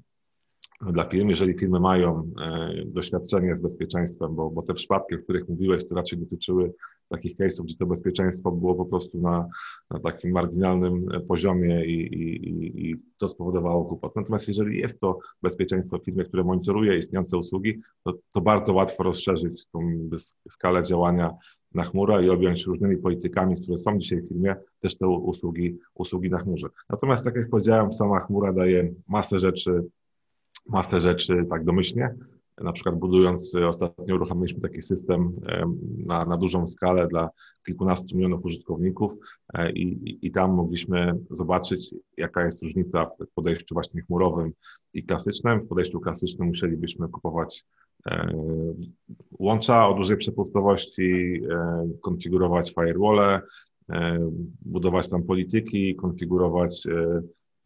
[0.82, 5.50] dla firm, jeżeli firmy mają e, doświadczenie z bezpieczeństwem, bo, bo te przypadki, o których
[5.50, 6.74] mówiłeś, to raczej dotyczyły
[7.10, 9.48] takich case'ów, gdzie to bezpieczeństwo było po prostu na,
[9.90, 14.16] na takim marginalnym poziomie i, i, i to spowodowało kłopot.
[14.16, 19.04] Natomiast jeżeli jest to bezpieczeństwo w firmie, które monitoruje istniejące usługi, to, to bardzo łatwo
[19.04, 19.80] rozszerzyć tą
[20.50, 21.32] skalę działania
[21.74, 26.30] na chmurę i objąć różnymi politykami, które są dzisiaj w firmie, też te usługi, usługi
[26.30, 26.68] na chmurze.
[26.90, 29.84] Natomiast tak jak powiedziałem, sama chmura daje masę rzeczy
[30.68, 32.16] masę rzeczy tak domyślnie.
[32.62, 35.34] Na przykład budując, e, ostatnio uruchomiliśmy taki system
[36.06, 37.30] na, na dużą skalę dla
[37.66, 39.14] kilkunastu milionów użytkowników
[39.54, 44.52] e, i, i tam mogliśmy zobaczyć, jaka jest różnica w podejściu właśnie chmurowym
[44.94, 45.62] i klasycznym.
[45.62, 47.66] W podejściu klasycznym musielibyśmy kupować
[48.06, 48.34] e,
[49.40, 51.42] łącza o dużej przepustowości,
[52.02, 53.42] konfigurować firewall,
[54.62, 56.88] budować tam polityki, konfigurować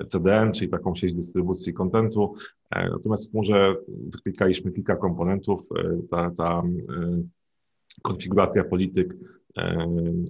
[0.08, 2.36] CDN, czyli taką sieć dystrybucji kontentu.
[2.72, 5.68] E, natomiast w chmurze wyklikaliśmy kilka komponentów.
[5.76, 7.24] E, ta, ta e,
[8.02, 9.16] konfiguracja polityk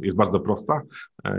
[0.02, 0.82] jest bardzo prosta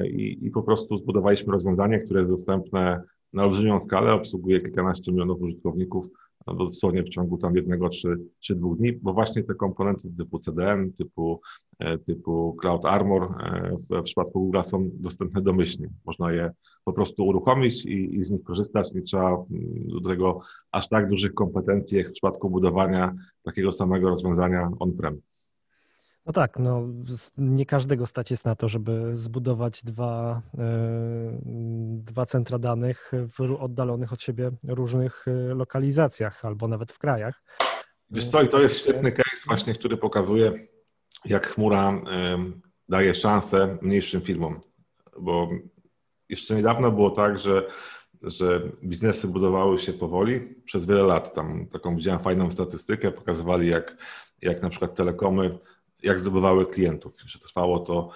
[0.04, 5.40] i, i po prostu zbudowaliśmy rozwiązanie, które jest dostępne na olbrzymią skalę, obsługuje kilkanaście milionów
[5.40, 6.08] użytkowników
[6.46, 10.38] no dosłownie w ciągu tam jednego czy, czy dwóch dni, bo właśnie te komponenty typu
[10.38, 11.40] CDN, typu,
[12.06, 13.28] typu Cloud Armor
[13.72, 15.88] w, w przypadku Google są dostępne domyślnie.
[16.04, 16.50] Można je
[16.84, 18.92] po prostu uruchomić i, i z nich korzystać.
[18.92, 19.44] Nie trzeba mm,
[19.88, 20.40] do tego
[20.72, 25.20] aż tak dużych kompetencji jak w przypadku budowania takiego samego rozwiązania on-prem.
[26.26, 26.82] No tak, no
[27.38, 31.38] nie każdego stać jest na to, żeby zbudować dwa, e,
[31.98, 37.42] dwa centra danych w oddalonych od siebie różnych e, lokalizacjach albo nawet w krajach.
[38.10, 40.66] Wiesz co, i to jest świetny case właśnie, który pokazuje,
[41.24, 41.92] jak chmura
[42.88, 44.60] daje szansę mniejszym firmom,
[45.20, 45.48] bo
[46.28, 47.66] jeszcze niedawno było tak, że,
[48.22, 51.34] że biznesy budowały się powoli przez wiele lat.
[51.34, 53.96] Tam taką widziałem fajną statystykę, pokazywali jak,
[54.42, 55.58] jak na przykład telekomy
[56.04, 58.10] jak zdobywały klientów, trwało to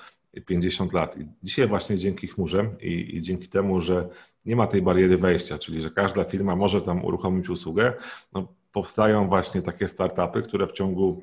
[0.47, 1.17] 50 lat.
[1.17, 4.09] I dzisiaj właśnie dzięki chmurze i, i, dzięki temu, że
[4.45, 7.93] nie ma tej bariery wejścia, czyli że każda firma może tam uruchomić usługę,
[8.33, 11.23] no, powstają właśnie takie startupy, które w ciągu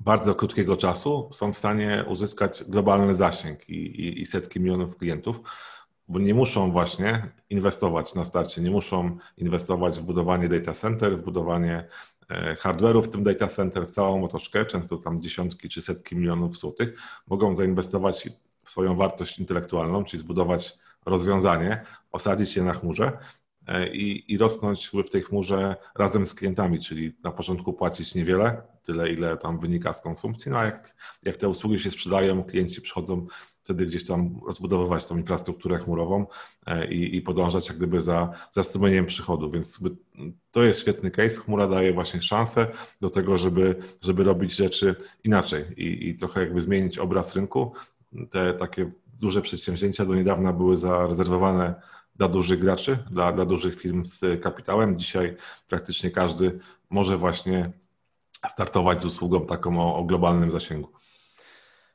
[0.00, 5.40] bardzo krótkiego czasu są w stanie uzyskać globalny zasięg i, i, i setki milionów klientów,
[6.08, 11.22] bo nie muszą właśnie inwestować na starcie, nie muszą inwestować w budowanie data center, w
[11.22, 11.88] budowanie
[12.58, 16.98] hardware'u w tym data center w całą otoczkę, często tam dziesiątki czy setki milionów złotych,
[17.26, 18.28] mogą zainwestować
[18.62, 23.18] w swoją wartość intelektualną, czyli zbudować rozwiązanie, osadzić je na chmurze
[23.66, 28.62] e, i, i rosnąć w tej chmurze razem z klientami, czyli na początku płacić niewiele,
[28.82, 32.80] tyle ile tam wynika z konsumpcji, no a jak, jak te usługi się sprzedają, klienci
[32.80, 33.26] przychodzą
[33.64, 36.26] wtedy gdzieś tam rozbudowywać tą infrastrukturę chmurową
[36.66, 39.50] e, i, i podążać jak gdyby za, za strumieniem przychodu.
[39.50, 39.80] Więc
[40.50, 41.40] to jest świetny case.
[41.40, 42.66] Chmura daje właśnie szansę
[43.00, 47.72] do tego, żeby, żeby robić rzeczy inaczej i, i trochę jakby zmienić obraz rynku.
[48.30, 51.74] Te takie duże przedsięwzięcia do niedawna były zarezerwowane
[52.16, 54.98] dla dużych graczy, dla, dla dużych firm z kapitałem.
[54.98, 55.36] Dzisiaj
[55.68, 56.58] praktycznie każdy
[56.90, 57.70] może właśnie
[58.48, 60.88] startować z usługą taką o, o globalnym zasięgu.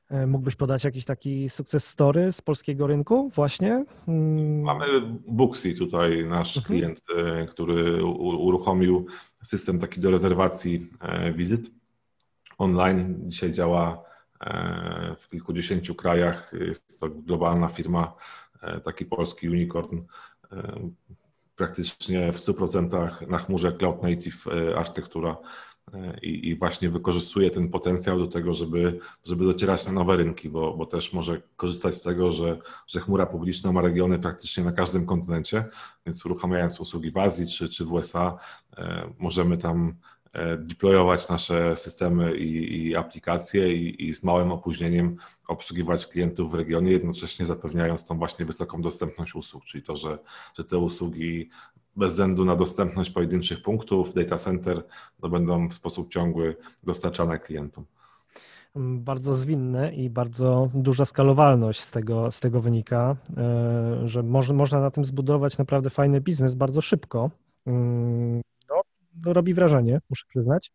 [0.09, 3.85] E, mógłbyś podać jakiś taki sukces story z polskiego rynku właśnie?
[4.07, 4.61] Mm.
[4.61, 4.85] Mamy
[5.27, 6.79] Booksy tutaj, nasz mhm.
[6.79, 9.07] klient, e, który uruchomił
[9.43, 11.71] system taki do rezerwacji e, wizyt
[12.57, 13.15] online.
[13.27, 14.07] Dzisiaj działa
[15.19, 16.51] w kilkudziesięciu krajach.
[16.67, 18.13] Jest to globalna firma,
[18.83, 20.01] taki polski unicorn,
[21.55, 25.37] praktycznie w 100% na chmurze cloud native architektura
[26.21, 30.73] i, i, właśnie wykorzystuje ten potencjał do tego, żeby, żeby docierać na nowe rynki, bo,
[30.73, 35.05] bo też może korzystać z tego, że, że chmura publiczna ma regiony praktycznie na każdym
[35.05, 35.65] kontynencie,
[36.05, 38.37] więc uruchamiając usługi w Azji czy, czy w USA,
[38.77, 39.95] e, możemy tam
[40.33, 46.55] e, deployować nasze systemy i, i aplikacje i, i, z małym opóźnieniem obsługiwać klientów w
[46.55, 50.17] regionie, jednocześnie zapewniając tą właśnie wysoką dostępność usług, czyli to, że,
[50.57, 51.49] że te usługi
[51.97, 54.83] bez względu na dostępność pojedynczych punktów, data center
[55.23, 57.85] no będą w sposób ciągły dostarczane klientom.
[58.79, 64.91] Bardzo zwinne i bardzo duża skalowalność z tego, z tego wynika, e, że można na
[64.91, 67.31] tym zbudować naprawdę fajny biznes bardzo szybko.
[67.65, 68.81] Mm, no,
[69.33, 70.71] robi wrażenie, muszę przyznać.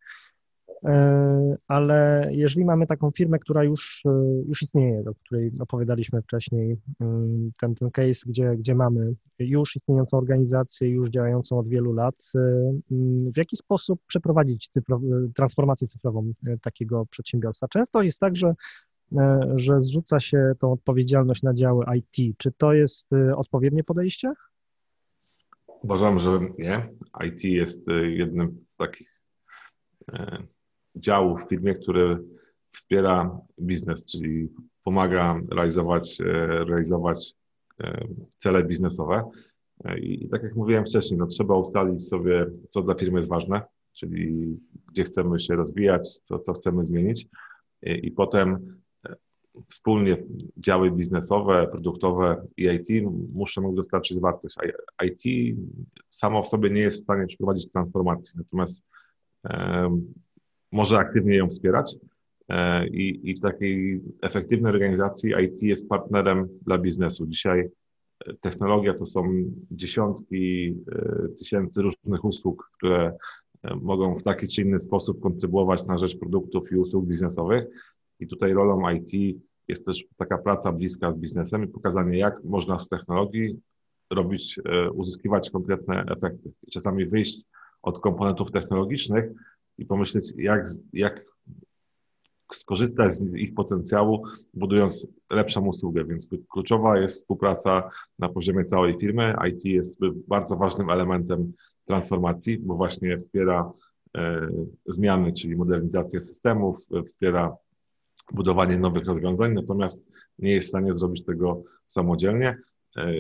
[0.84, 4.10] E, ale jeżeli mamy taką firmę, która już, e,
[4.48, 10.18] już istnieje, o której opowiadaliśmy wcześniej, mm, ten, ten case, gdzie, gdzie mamy już istniejącą
[10.18, 12.38] organizację, już działającą od wielu lat, e,
[12.90, 15.02] mm, w jaki sposób przeprowadzić cyfrow
[15.34, 17.68] transformację cyfrową takiego przedsiębiorstwa?
[17.68, 18.54] Często jest tak, że
[19.54, 22.36] że zrzuca się tą odpowiedzialność na działy IT.
[22.38, 24.32] Czy to jest odpowiednie podejście?
[25.82, 26.88] Uważam, że nie.
[27.26, 29.22] IT jest jednym z takich
[30.96, 32.18] działu w firmie, który
[32.72, 34.48] wspiera biznes, czyli
[34.84, 36.24] pomaga realizować, e,
[36.64, 37.34] realizować
[37.80, 38.06] e,
[38.38, 39.30] cele biznesowe.
[39.84, 43.62] E, I, tak jak mówiłem wcześniej, no, trzeba ustalić sobie, co dla firmy jest ważne,
[43.92, 44.56] czyli
[44.88, 47.26] gdzie chcemy się rozwijać, co, co chcemy zmienić,
[47.82, 48.82] i, i potem
[49.68, 50.22] wspólnie
[50.56, 54.56] działy biznesowe, produktowe i IT muszą dostarczyć wartość.
[55.04, 55.56] IT
[56.08, 58.84] samo w sobie nie jest w stanie przeprowadzić transformacji, natomiast
[60.72, 61.96] może aktywnie ją wspierać.
[62.48, 67.26] E, I, I w takiej efektywnej organizacji IT jest partnerem dla biznesu.
[67.26, 67.60] Dzisiaj
[68.26, 69.32] e, technologia to są
[69.70, 73.12] dziesiątki e, tysięcy różnych usług, które
[73.80, 77.64] mogą w taki czy inny sposób kontrybuować na rzecz produktów i usług biznesowych.
[78.20, 82.78] I tutaj rolą IT jest też taka praca bliska z biznesem i pokazanie, jak można
[82.78, 83.60] z technologii
[84.10, 84.60] robić,
[84.94, 86.52] uzyskiwać konkretne efekty.
[86.72, 87.42] Czasami wyjść
[87.82, 89.32] od komponentów technologicznych,
[89.78, 91.24] i pomyśleć, jak, jak
[92.52, 96.04] skorzystać z ich potencjału, budując lepszą usługę.
[96.04, 99.34] Więc kluczowa jest współpraca na poziomie całej firmy.
[99.48, 101.52] IT jest bardzo ważnym elementem
[101.84, 103.72] transformacji, bo właśnie wspiera
[104.16, 104.48] e,
[104.86, 107.56] zmiany, czyli modernizację systemów, wspiera
[108.32, 110.04] budowanie nowych rozwiązań, natomiast
[110.38, 112.56] nie jest w stanie zrobić tego samodzielnie.
[112.96, 113.12] E,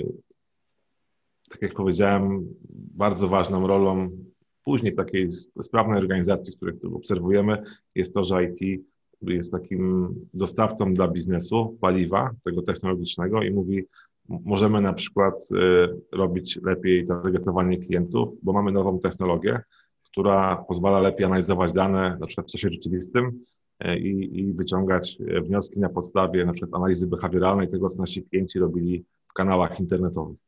[1.50, 2.54] tak jak powiedziałem,
[2.94, 4.10] bardzo ważną rolą
[4.64, 7.62] później takiej sprawnej organizacji, której obserwujemy,
[7.94, 8.82] jest to, że IT
[9.22, 13.84] jest takim dostawcą dla biznesu paliwa, tego technologicznego i mówi,
[14.28, 19.60] możemy na przykład e, robić lepiej targetowanie klientów, bo mamy nową technologię,
[20.04, 23.40] która pozwala lepiej analizować dane, na przykład w czasie rzeczywistym
[23.80, 28.58] e, i, i wyciągać wnioski na podstawie na przykład analizy behawioralnej tego, co nasi klienci
[28.58, 30.38] robili w kanałach internetowych.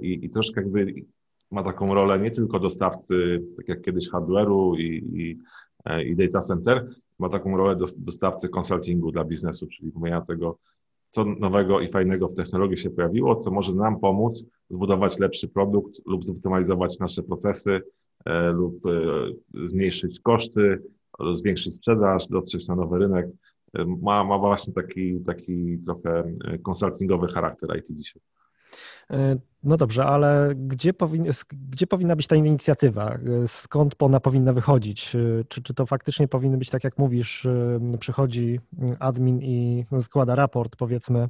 [0.00, 0.94] I, i troszkę jakby
[1.52, 5.38] ma taką rolę nie tylko dostawcy, tak jak kiedyś hardware'u i, i,
[6.10, 6.88] i data center,
[7.18, 10.58] ma taką rolę dostawcy konsultingu dla biznesu, czyli mówienia tego,
[11.10, 16.00] co nowego i fajnego w technologii się pojawiło, co może nam pomóc zbudować lepszy produkt
[16.06, 17.80] lub zoptymalizować nasze procesy
[18.24, 18.90] e, lub e,
[19.66, 20.82] zmniejszyć koszty,
[21.34, 23.26] zwiększyć sprzedaż, dotrzeć na nowy rynek.
[23.74, 28.22] E, ma, ma właśnie taki, taki trochę konsultingowy charakter IT dzisiaj.
[29.10, 33.14] E, no dobrze, ale gdzie, powin, gdzie powinna być ta inicjatywa?
[33.14, 35.16] E, skąd ona powinna wychodzić?
[35.16, 37.46] E, czy, czy to faktycznie powinno być tak, jak mówisz,
[38.00, 38.60] przychodzi
[38.98, 41.28] admin i składa raport, powiedzmy,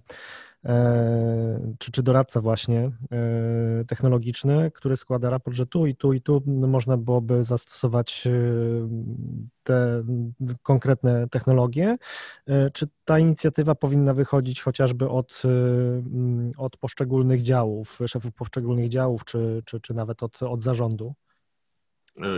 [1.79, 6.43] czy, czy doradca właśnie e, technologiczny, który składa raport, że tu i tu i tu
[6.47, 8.33] można byłoby zastosować e,
[9.63, 10.05] te
[10.63, 11.97] konkretne technologie.
[12.73, 15.43] Czy ta inicjatywa powinna wychodzić chociażby od,
[16.57, 21.15] od poszczególnych działów, szefów poszczególnych działów, czy, czy, czy nawet od, od zarządu?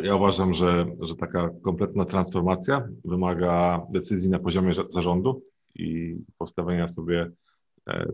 [0.02, 5.42] Ja uważam, że, że taka kompletna transformacja wymaga decyzji na poziomie zarządu
[5.74, 7.43] i postawienia sobie E,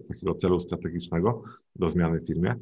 [0.08, 1.42] takiego celu strategicznego
[1.76, 2.54] do zmiany w firmie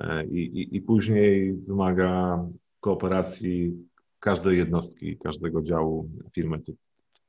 [0.00, 2.44] e, i, i, i później wymaga
[2.80, 3.88] kooperacji
[4.20, 6.60] każdej jednostki, każdego działu firmy.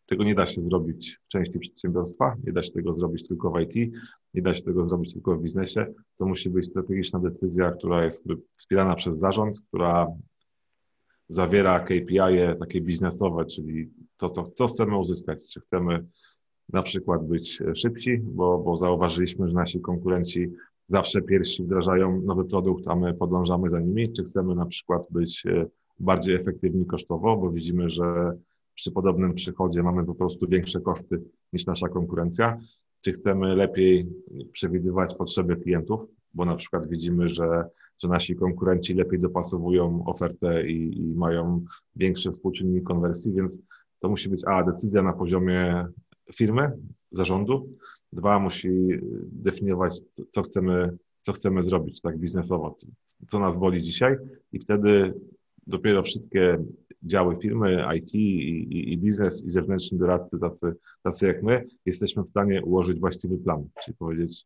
[0.05, 3.59] Tego nie da się zrobić w części przedsiębiorstwa, nie da się tego zrobić tylko w
[3.61, 3.93] IT,
[4.33, 5.93] nie da się tego zrobić tylko w biznesie.
[6.17, 10.07] To musi być strategiczna decyzja, która jest wspierana przez zarząd, która
[11.29, 15.39] zawiera KPI -e takie biznesowe, czyli to, co, co chcemy uzyskać.
[15.49, 16.05] Czy chcemy
[16.69, 20.49] na przykład być szybsi, bo, bo zauważyliśmy, że nasi konkurenci
[20.87, 25.45] zawsze pierwsi wdrażają nowy produkt, a my podążamy za nimi, czy chcemy na przykład być
[25.45, 25.65] e,
[25.99, 28.37] bardziej efektywni kosztowo, bo widzimy, że
[28.75, 31.21] przy podobnym przychodzie mamy po prostu większe koszty
[31.53, 32.57] niż nasza konkurencja,
[33.01, 34.09] czy chcemy lepiej
[34.51, 37.65] przewidywać potrzeby klientów, bo na przykład widzimy, że,
[37.99, 43.61] że nasi konkurenci lepiej dopasowują ofertę i, i mają większy współczynnik konwersji, więc
[43.99, 45.87] to musi być A, decyzja na poziomie
[46.33, 46.71] firmy,
[47.11, 47.69] zarządu.
[48.13, 48.69] Dwa, musi
[49.31, 49.99] definiować,
[50.31, 52.75] co chcemy, co chcemy zrobić tak biznesowo,
[53.27, 54.17] co nas boli dzisiaj
[54.51, 55.13] i wtedy
[55.67, 56.57] dopiero wszystkie
[57.03, 62.23] działy firmy, IT i, i, i biznes i zewnętrzni doradcy, tacy, tacy jak my, jesteśmy
[62.23, 64.45] w stanie ułożyć właściwy plan, czyli powiedzieć,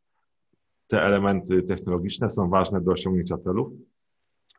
[0.87, 3.73] te elementy technologiczne są ważne do osiągnięcia celów.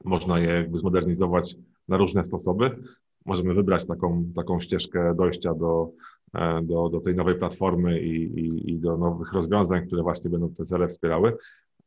[0.04, 1.56] Można je jakby zmodernizować
[1.88, 2.82] na różne sposoby.
[3.28, 5.92] Możemy wybrać taką, taką ścieżkę dojścia do,
[6.34, 10.54] E, do, do tej nowej platformy i, i, i do nowych rozwiązań, które właśnie będą
[10.54, 11.36] te cele wspierały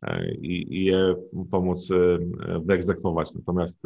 [0.01, 1.15] e, i, i je
[1.51, 2.19] pomóc e,
[2.60, 3.34] wyegzekwować.
[3.36, 3.84] Natomiast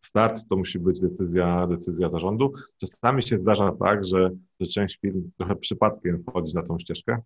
[0.00, 2.52] start to musi być decyzja, decyzja zarządu.
[2.78, 7.22] Czasami się zdarza tak, że, że część firm trochę przypadkiem wchodzi na tą ścieżkę,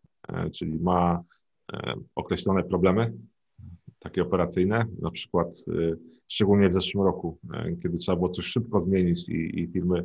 [0.53, 1.23] czyli ma
[2.15, 3.13] określone problemy,
[4.05, 5.65] takie operacyjne, na przykład
[6.29, 7.39] szczególnie w zeszłym roku,
[7.83, 10.05] kiedy trzeba było coś szybko zmienić i, i firmy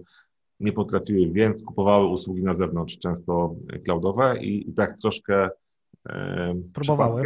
[0.60, 5.50] nie potrafiły, więc kupowały usługi na zewnątrz, często cloudowe i, i tak troszkę
[6.10, 7.24] e, próbowały.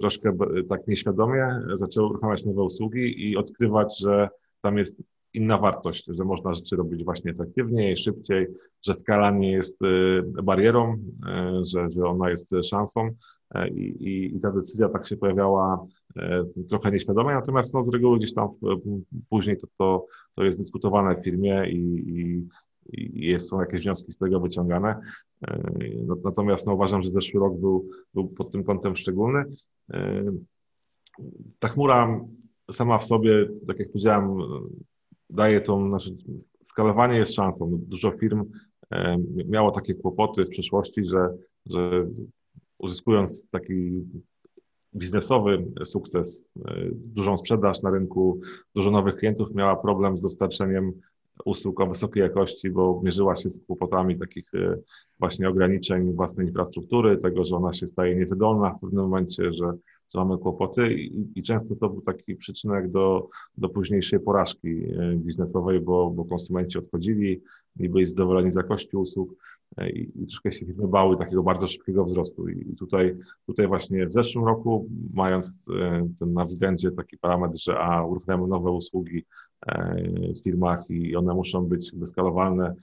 [0.00, 0.36] Troszkę
[0.68, 4.28] tak nieświadomie zaczęły uruchamiać nowe usługi i odkrywać, że
[4.62, 5.02] tam jest
[5.34, 8.46] inna wartość, że można rzeczy robić właśnie efektywniej, szybciej,
[8.86, 9.78] że skala nie jest
[10.42, 10.96] barierą,
[11.62, 13.10] że, że ona jest szansą
[13.74, 15.86] i, i, i ta decyzja tak się pojawiała
[16.68, 18.48] trochę nieświadomie, natomiast no, z reguły gdzieś tam
[19.30, 20.06] później to, to,
[20.36, 22.46] to jest dyskutowane w firmie i, i
[22.92, 25.00] i są jakieś wnioski z tego wyciągane.
[25.48, 25.62] E,
[26.06, 29.44] no, natomiast no, uważam, że zeszły rok był, był pod tym kątem szczególny.
[29.92, 30.24] E,
[31.58, 32.20] ta chmura
[32.70, 34.38] sama w sobie, tak jak powiedziałem,
[35.30, 36.16] daje tą, znaczy
[36.64, 37.80] skalowanie jest szansą.
[37.86, 38.44] Dużo firm
[38.90, 39.16] e,
[39.48, 41.28] miało takie kłopoty w przeszłości, że,
[41.66, 42.06] że
[42.78, 44.04] uzyskując taki
[44.94, 46.42] biznesowy sukces,
[46.92, 48.40] dużą sprzedaż na rynku,
[48.74, 50.92] dużo nowych klientów miała problem z dostarczeniem
[51.44, 54.52] usług o wysokiej jakości, bo mierzyła się z kłopotami takich
[55.18, 59.72] właśnie ograniczeń własnej infrastruktury, tego, że ona się staje niewydolna w pewnym momencie, że,
[60.14, 64.82] mamy kłopoty i, i, często to był taki przyczynek do, do późniejszej porażki
[65.16, 67.42] biznesowej, bo, bo konsumenci odchodzili,
[67.76, 69.34] nie byli zadowoleni z jakości usług
[69.94, 72.48] i, i troszkę się firmy bały takiego bardzo szybkiego wzrostu.
[72.48, 73.16] I tutaj,
[73.46, 78.48] tutaj właśnie w zeszłym roku, mając e, ten na względzie taki parametr, że a uruchamiamy
[78.48, 79.24] nowe usługi
[79.66, 80.02] e,
[80.36, 82.74] w firmach i one muszą być skalowalne,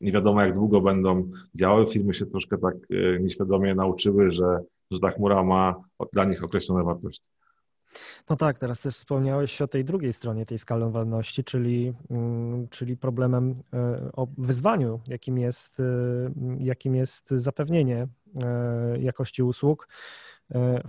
[0.00, 4.58] nie wiadomo jak długo będą działały, firmy się troszkę tak e, nieświadomie nauczyły, że,
[4.90, 5.74] że ta chmura ma
[6.12, 7.24] dla nich określone wartości.
[8.30, 13.62] No tak, teraz też wspomniałeś o tej drugiej stronie tej skalowalności, czyli, mm, czyli problemem,
[13.72, 15.84] e, o wyzwaniu, jakim jest, e,
[16.58, 18.08] jakim jest zapewnienie
[18.42, 19.88] e, jakości usług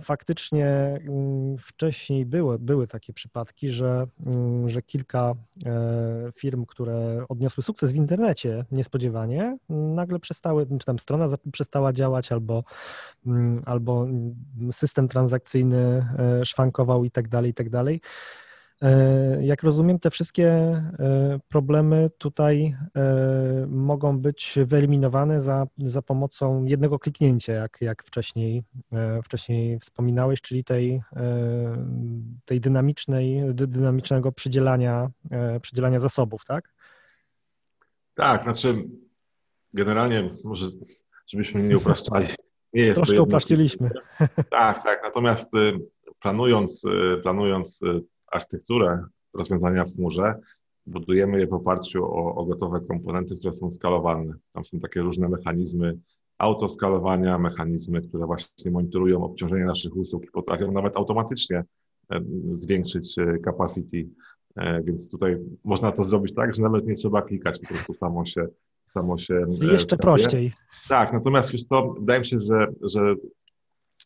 [0.02, 5.34] faktycznie mm, wcześniej były, były takie przypadki, że, mm, że kilka
[5.66, 12.32] e, firm, które odniosły sukces w internecie niespodziewanie, nagle przestały, czy tam strona przestała działać,
[12.32, 12.64] albo,
[13.26, 14.06] mm, albo
[14.72, 18.00] system transakcyjny e, szwankował i tak dalej, i tak dalej.
[18.82, 26.64] E, jak rozumiem, te wszystkie e, problemy tutaj e, mogą być wyeliminowane za, za pomocą
[26.64, 28.62] jednego kliknięcia, jak, jak wcześniej,
[29.24, 31.02] wcześniej wspominałeś, czyli tej,
[32.44, 35.10] tej dynamicznej, dynamicznego przydzielania,
[35.62, 36.72] przydzielania zasobów, tak?
[38.14, 38.84] Tak, znaczy
[39.74, 40.66] generalnie może,
[41.26, 42.26] żebyśmy nie upraszczali.
[42.72, 43.90] Nie jest Troszkę upraszczyliśmy.
[44.50, 45.00] Tak, tak.
[45.04, 45.52] Natomiast
[46.20, 46.82] planując,
[47.22, 47.80] planując
[48.30, 49.04] architekturę
[49.34, 50.34] rozwiązania w chmurze,
[50.86, 54.34] budujemy je w oparciu o, o gotowe komponenty, które są skalowalne.
[54.52, 55.98] Tam są takie różne mechanizmy
[56.38, 61.64] autoskalowania, mechanizmy, które właśnie monitorują obciążenie naszych usług i potrafią nawet automatycznie
[62.12, 62.20] e,
[62.50, 64.08] zwiększyć e, capacity.
[64.56, 68.24] E, więc tutaj można to zrobić tak, że nawet nie trzeba klikać, po prostu samo
[68.24, 68.46] się
[68.90, 69.46] samo się.
[69.72, 70.52] Jeszcze prościej.
[70.88, 73.14] Tak, natomiast wiesz co, wydaje mi się, że, że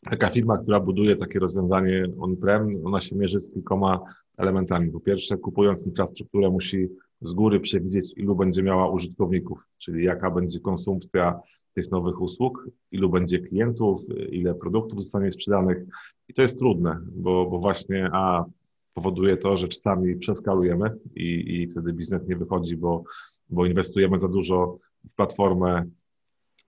[0.09, 3.99] taka firma, która buduje takie rozwiązanie on-prem, ona się mierzy z kilkoma
[4.37, 4.91] elementami.
[4.91, 6.89] Po pierwsze, kupując infrastrukturę, musi
[7.21, 11.39] z góry przewidzieć, ilu będzie miała użytkowników, czyli jaka będzie konsumpcja
[11.73, 15.85] tych nowych usług, ilu będzie klientów, ile produktów zostanie sprzedanych.
[16.27, 18.45] I to jest trudne, bo, bo właśnie a
[18.93, 23.03] powoduje to, że czasami przeskalujemy i, i wtedy biznes nie wychodzi, bo,
[23.49, 24.77] bo inwestujemy za dużo
[25.11, 25.85] w platformę,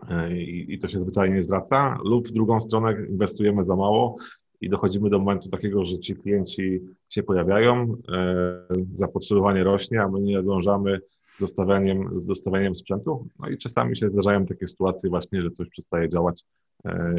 [0.09, 4.17] E, i, to się zwyczajnie zwraca, lub w drugą stronę inwestujemy za mało
[4.61, 10.21] i dochodzimy do momentu takiego, że ci klienci się pojawiają, e, zapotrzebowanie rośnie, a my
[10.21, 10.99] nie nadążamy
[11.33, 13.27] z dostawianiem, z dostawianiem sprzętu.
[13.39, 16.43] No i czasami się zdarzają takie sytuacje właśnie, że coś przestaje działać,
[16.85, 17.15] e,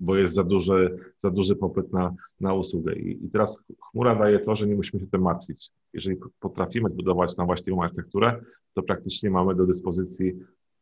[0.00, 2.94] bo jest za duży, za duży popyt na, na usługę.
[2.94, 3.60] I, I teraz
[3.90, 5.70] chmura daje to, że nie musimy się tym martwić.
[5.92, 8.40] Jeżeli potrafimy zbudować na właściwą architekturę,
[8.74, 10.32] to praktycznie mamy do dyspozycji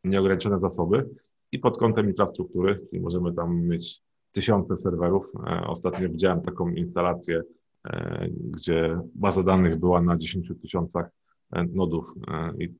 [0.03, 1.09] nieograniczone zasoby
[1.53, 4.01] i pod kątem infrastruktury, czyli możemy tam mieć
[4.31, 5.31] tysiące serwerów.
[5.47, 7.41] E, ostatnio widziałem taką instalację,
[7.85, 11.09] e, gdzie baza danych była na 10 tysiącach
[11.51, 12.13] e, nodów
[12.59, 12.73] i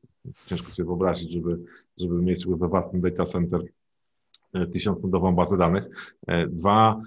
[0.45, 1.59] ciężko sobie wyobrazić, żeby,
[1.97, 3.61] żeby mieć we własnym data center
[4.71, 5.89] tysiącnodową bazę danych.
[6.49, 7.01] Dwa,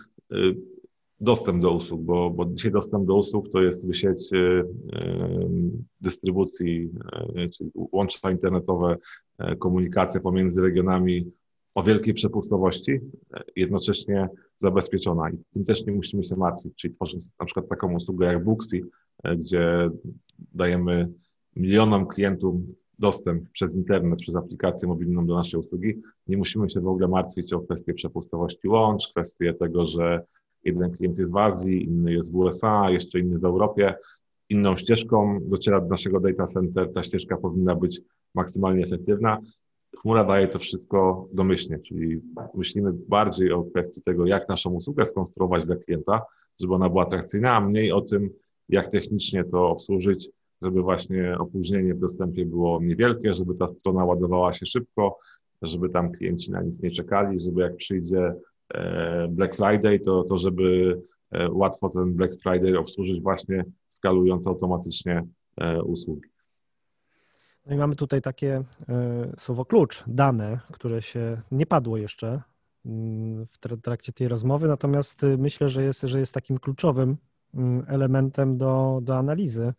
[1.21, 4.31] dostęp do usług, bo, bo dzisiaj dostęp do usług to jest sieć
[6.01, 6.91] dystrybucji,
[7.53, 8.97] czyli łącza internetowe,
[9.59, 11.33] komunikacja pomiędzy regionami
[11.77, 13.01] o wielkiej przepustowości,
[13.57, 15.31] jednocześnie zabezpieczona.
[15.31, 18.81] I tym też nie musimy się martwić, czyli tworząc na przykład taką usługę jak Booksy,
[19.25, 19.91] e, gdzie
[20.55, 21.09] dajemy
[21.57, 22.61] milionom klientów
[22.99, 27.53] dostęp przez internet, przez aplikację mobilną do naszej usługi, nie musimy się w ogóle martwić
[27.53, 30.21] o kwestię przepustowości łącz, kwestię tego, że
[30.65, 33.95] jeden klient jest w Azji, inny jest w USA, jeszcze inny w Europie.
[34.49, 38.01] Inną ścieżką dociera do naszego data center, ta ścieżka powinna być
[38.35, 39.39] maksymalnie efektywna
[39.97, 42.21] chmura daje to wszystko domyślnie, czyli
[42.55, 46.23] myślimy bardziej o kwestii tego, jak naszą usługę skonstruować dla klienta,
[46.61, 48.31] żeby ona była atrakcyjna, a mniej o tym,
[48.69, 50.29] jak technicznie to obsłużyć,
[50.63, 55.19] żeby właśnie opóźnienie w dostępie było niewielkie, żeby ta strona ładowała się szybko,
[55.63, 58.35] żeby tam klienci na nic nie czekali, żeby jak przyjdzie
[58.75, 65.27] e, Black Friday, to, to żeby e, łatwo ten Black Friday obsłużyć właśnie skalując automatycznie
[65.57, 66.29] e, usługi.
[67.67, 72.43] No i mamy tutaj takie e, słowo klucz, dane, które się nie padło jeszcze
[72.87, 77.17] mm, w trakcie tej rozmowy, natomiast y, myślę, że jest, że jest takim kluczowym
[77.55, 79.75] mm, elementem do, do analizy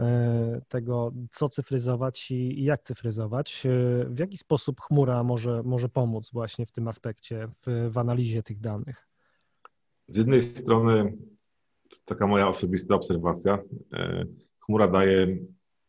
[0.00, 3.66] e, tego, co cyfryzować i, jak cyfryzować.
[3.66, 3.70] E,
[4.08, 8.60] w jaki sposób chmura może, może pomóc właśnie w tym aspekcie, w, w analizie tych
[8.60, 9.08] danych?
[10.08, 11.12] Z jednej strony,
[12.04, 13.58] taka moja osobista obserwacja,
[14.58, 15.38] chmura daje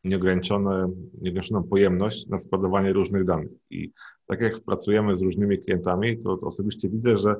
[0.04, 0.89] nieograniczone,
[1.22, 3.51] nieograniczoną pojemność na składowanie różnych danych.
[3.70, 3.91] I
[4.26, 7.36] tak jak pracujemy z różnymi klientami, to, to osobiście widzę, że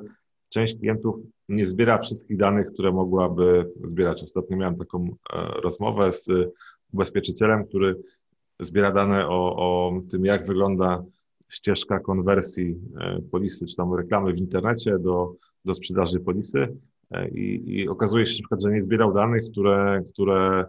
[0.48, 1.16] część klientów
[1.48, 4.22] nie zbiera wszystkich danych, które mogłaby zbierać.
[4.22, 6.26] Ostatnio miałem taką e, rozmowę z
[6.92, 7.96] ubezpieczycielem, który
[8.60, 11.04] zbiera dane o, o tym, jak wygląda
[11.48, 15.34] ścieżka konwersji e, polisy, czy tam reklamy w internecie do,
[15.64, 16.76] do sprzedaży polisy
[17.10, 20.64] e, i, i okazuje się, że nie zbierał danych, które, które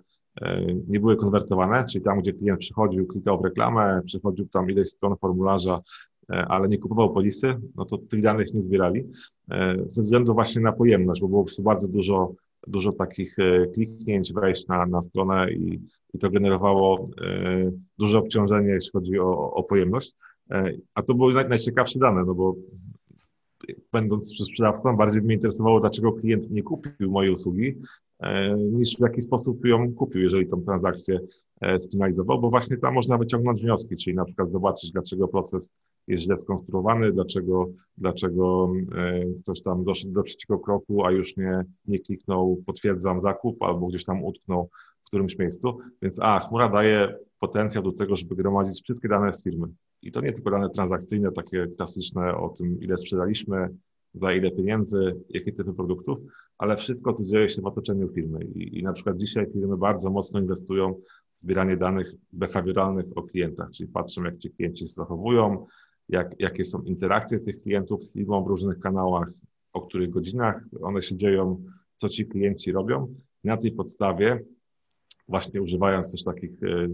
[0.88, 5.18] nie były konwertowane, czyli tam, gdzie klient przychodził, klikał w reklamę, przechodził tam ileś stron
[5.18, 5.82] formularza,
[6.30, 9.04] E, ale nie kupował polisy, no to tych danych nie zbierali
[9.52, 12.34] e, ze względu właśnie na pojemność, bo było po prostu bardzo dużo,
[12.68, 15.82] dużo takich e, kliknięć, wejść na, na stronę i,
[16.14, 17.10] i to generowało
[18.00, 20.16] duże obciążenie, jeśli chodzi o, o pojemność.
[20.96, 22.56] A to były naj, najciekawsze dane, no bo
[23.92, 27.76] będąc sprzedawcą, bardziej mnie interesowało, dlaczego klient nie kupił mojej usługi,
[28.72, 31.20] niż w jaki sposób ją kupił, jeżeli tą transakcję
[31.80, 35.70] sfinalizował, bo właśnie tam można wyciągnąć wnioski, czyli na przykład zobaczyć, dlaczego proces
[36.08, 41.64] jest źle skonstruowany, dlaczego, dlaczego e, ktoś tam doszedł do trzeciego kroku, a już nie,
[41.86, 44.70] nie kliknął potwierdzam zakup albo gdzieś tam utknął
[45.16, 45.78] którymś miejscu.
[46.02, 49.68] Więc a, chmura daje potencjał do tego, żeby gromadzić wszystkie dane z firmy.
[50.02, 53.70] I to nie tylko dane transakcyjne, takie klasyczne o tym, ile sprzedaliśmy,
[54.14, 56.20] za ile pieniędzy, jakie typy produktów,
[56.58, 58.46] ale wszystko, co dzieje się w otoczeniu firmy.
[58.56, 60.94] I, I, na przykład dzisiaj firmy bardzo mocno inwestują
[61.38, 65.66] w zbieranie danych behawioralnych o klientach, czyli patrzą, jak ci klienci się zachowują,
[66.10, 69.30] jak, jakie są interakcje tych klientów z firmą w różnych kanałach,
[69.74, 71.64] o których godzinach one się dzieją,
[71.96, 73.16] co ci klienci robią.
[73.44, 74.40] Na tej podstawie,
[75.28, 76.88] właśnie używając też takich e,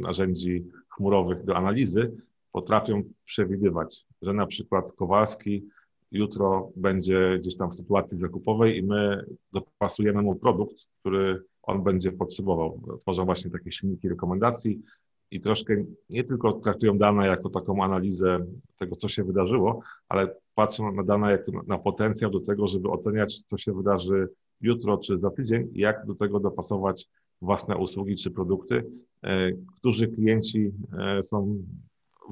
[0.00, 2.16] narzędzi chmurowych do analizy,
[2.52, 5.64] potrafią przewidywać, że na przykład Kowalski
[6.12, 12.12] jutro będzie gdzieś tam w sytuacji zakupowej i my dopasujemy mu produkt, który on będzie
[12.12, 12.80] potrzebował.
[13.00, 14.82] Tworzą właśnie takie silniki rekomendacji,
[15.30, 18.46] i troszkę nie tylko traktują dane jako taką analizę
[18.78, 23.42] tego, co się wydarzyło, ale patrzą na dane jako na potencjał do tego, żeby oceniać,
[23.42, 24.28] co się wydarzy
[24.60, 27.08] jutro czy za tydzień i jak do tego dopasować
[27.42, 28.84] własne usługi czy produkty,
[29.22, 31.62] e, którzy klienci e, są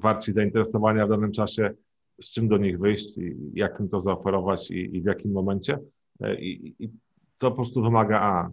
[0.02, 1.70] warci zainteresowania w danym czasie,
[2.20, 3.14] z czym do nich wyjść,
[3.54, 5.78] jak im to zaoferować i, w jakim momencie.
[6.20, 6.90] E, I,
[7.38, 8.50] to po prostu wymaga A,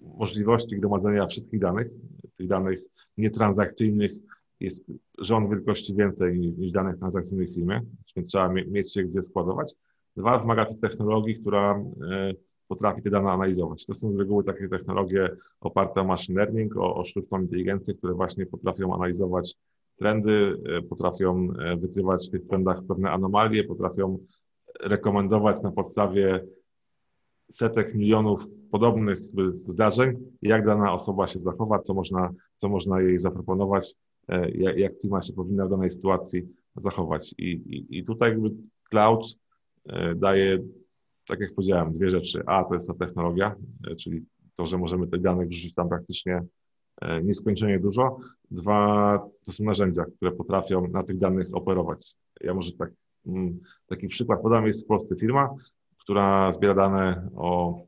[0.00, 1.88] możliwości gromadzenia wszystkich danych,
[2.36, 2.80] tych danych
[3.16, 4.12] nietransakcyjnych
[4.60, 4.84] jest
[5.18, 7.56] rząd wielkości więcej niż danych transakcyjnych w
[8.16, 9.74] więc trzeba mieć się gdzie składować.
[10.16, 11.84] Dwa, wymaga to technologii, która
[12.68, 13.86] potrafi te dane analizować.
[13.86, 18.14] To są z reguły takie technologie oparte o machine learning, o, o sztuczną inteligencję, które
[18.14, 19.56] właśnie potrafią analizować
[19.98, 24.18] trendy, e, potrafią e, wykrywać w tych trendach pewne anomalie, potrafią
[24.80, 26.44] rekomendować na podstawie
[27.50, 29.18] setek milionów podobnych
[29.66, 33.94] zdarzeń, jak dana osoba się zachowa, co można, co można jej zaproponować,
[34.28, 37.34] e, jak, jak firma się powinna w danej sytuacji zachować.
[37.38, 38.50] I, i, i tutaj jakby
[38.90, 39.38] cloud
[40.16, 40.58] daje,
[41.28, 42.42] tak jak powiedziałem, dwie rzeczy.
[42.46, 43.54] A, to jest ta technologia,
[43.90, 46.42] e, czyli to, że możemy te dane wrzucić tam praktycznie
[47.22, 48.18] nieskończenie dużo.
[48.50, 52.16] Dwa, to są narzędzia, które potrafią na tych danych operować.
[52.40, 52.90] Ja może tak,
[53.26, 55.54] mm, taki przykład podam, jest prosty firma,
[55.98, 57.80] która zbiera dane o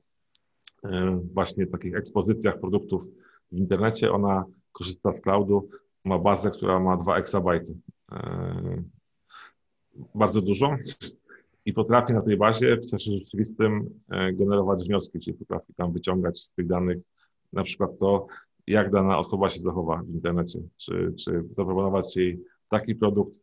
[0.84, 3.06] e, właśnie takich ekspozycjach produktów
[3.52, 4.12] w internecie.
[4.12, 5.68] Ona korzysta z cloudu,
[6.04, 7.74] ma bazę, która ma 2 exabajty.
[8.12, 8.82] E,
[10.14, 10.76] bardzo dużo
[11.64, 16.40] i potrafi na tej bazie w czasie rzeczywistym e, generować wnioski, czyli potrafi tam wyciągać
[16.40, 16.98] z tych danych
[17.52, 18.26] na przykład to,
[18.66, 23.38] jak dana osoba się zachowa w internecie, czy, czy zaproponować jej taki produkt,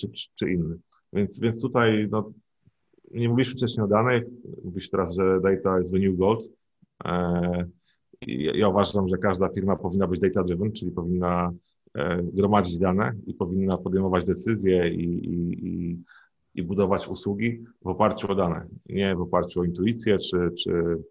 [0.00, 0.78] czy, czy, czy inny.
[1.12, 2.32] Więc, więc tutaj no,
[3.10, 4.24] nie mówiliśmy wcześniej o danych,
[4.64, 6.48] mówi się teraz, że data is the new gold.
[7.04, 7.66] E,
[8.54, 11.52] ja uważam, że każda firma powinna być data-driven, czyli powinna
[11.94, 16.02] e, gromadzić dane i powinna podejmować decyzje i, i, i,
[16.54, 21.02] i budować usługi w oparciu o dane, nie w oparciu o intuicję czy, czy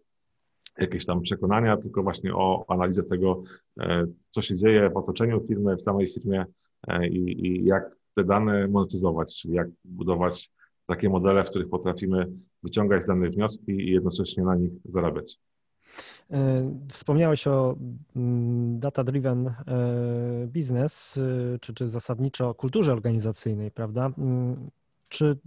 [0.79, 3.43] jakieś tam przekonania, tylko właśnie o analizę tego,
[3.79, 6.45] e, co się dzieje w otoczeniu firmy, w samej firmie
[7.09, 10.51] i, i jak te dane monetyzować, czyli jak budować
[10.85, 12.31] takie modele, w których potrafimy
[12.63, 15.39] wyciągać z danych wnioski i jednocześnie na nich zarabiać.
[16.31, 17.75] E, wspomniałeś o
[18.15, 19.53] mm, data-driven e,
[20.81, 20.89] e,
[21.61, 24.11] czy, czy zasadniczo kulturze organizacyjnej, prawda?
[25.14, 25.38] Czy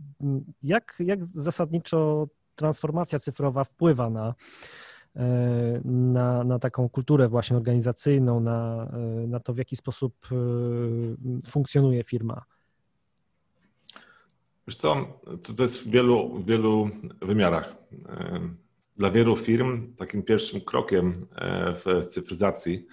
[0.62, 4.35] jak, jak zasadniczo transformacja cyfrowa wpływa na,
[5.85, 8.89] na, na taką kulturę właśnie organizacyjną, na,
[9.29, 10.14] na to, w jaki sposób
[11.47, 12.45] funkcjonuje firma?
[14.69, 15.21] Wiesz co,
[15.57, 16.91] to, jest w wielu, wielu
[17.23, 17.77] wymiarach.
[18.97, 22.87] Dla wielu firm takim pierwszym krokiem e, w cyfryzacji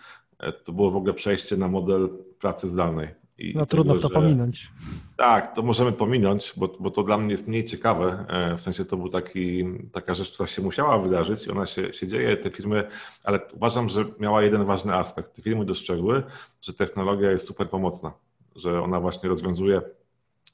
[0.63, 2.09] to było w ogóle przejście na model
[2.39, 3.22] pracy zdalnej.
[3.37, 4.71] I no trudno to że, pominąć.
[5.17, 8.25] Tak, to możemy pominąć, bo, bo to dla mnie jest mniej ciekawe.
[8.57, 12.07] W sensie to był taki, taka rzecz, która się musiała wydarzyć i ona się, się
[12.07, 12.87] dzieje, te firmy,
[13.23, 15.35] ale uważam, że miała jeden ważny aspekt.
[15.35, 16.23] Te firmy dostrzegły,
[16.61, 18.13] że technologia jest super pomocna,
[18.55, 19.81] że ona właśnie rozwiązuje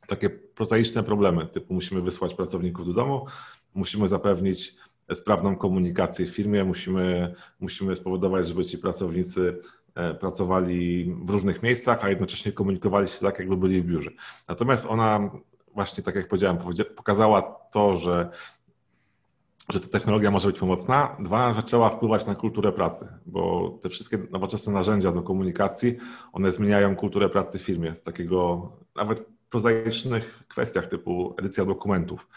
[0.08, 3.26] takie prozaiczne problemy, typu musimy wysłać pracowników do domu,
[3.74, 4.76] musimy zapewnić
[5.14, 9.79] sprawną komunikację w firmie, musimy, musimy spowodować, żeby ci pracownicy e,
[10.20, 14.12] pracowali w różnych miejscach, a jednocześnie komunikowali się tak, jakby byli w biurze.
[14.48, 15.30] Natomiast ona
[15.74, 16.58] właśnie, tak jak powiedziałem,
[16.96, 17.42] pokazała
[17.72, 18.30] to, że
[19.70, 21.18] że ta technologia może być pomocna.
[21.20, 25.98] Dwa, zaczęła wpływać na kulturę pracy, bo te wszystkie nowoczesne narzędzia do komunikacji,
[26.34, 27.96] one zmieniają kulturę pracy w firmie.
[27.96, 32.28] Z takiego nawet prozaicznych kwestiach typu edycja dokumentów.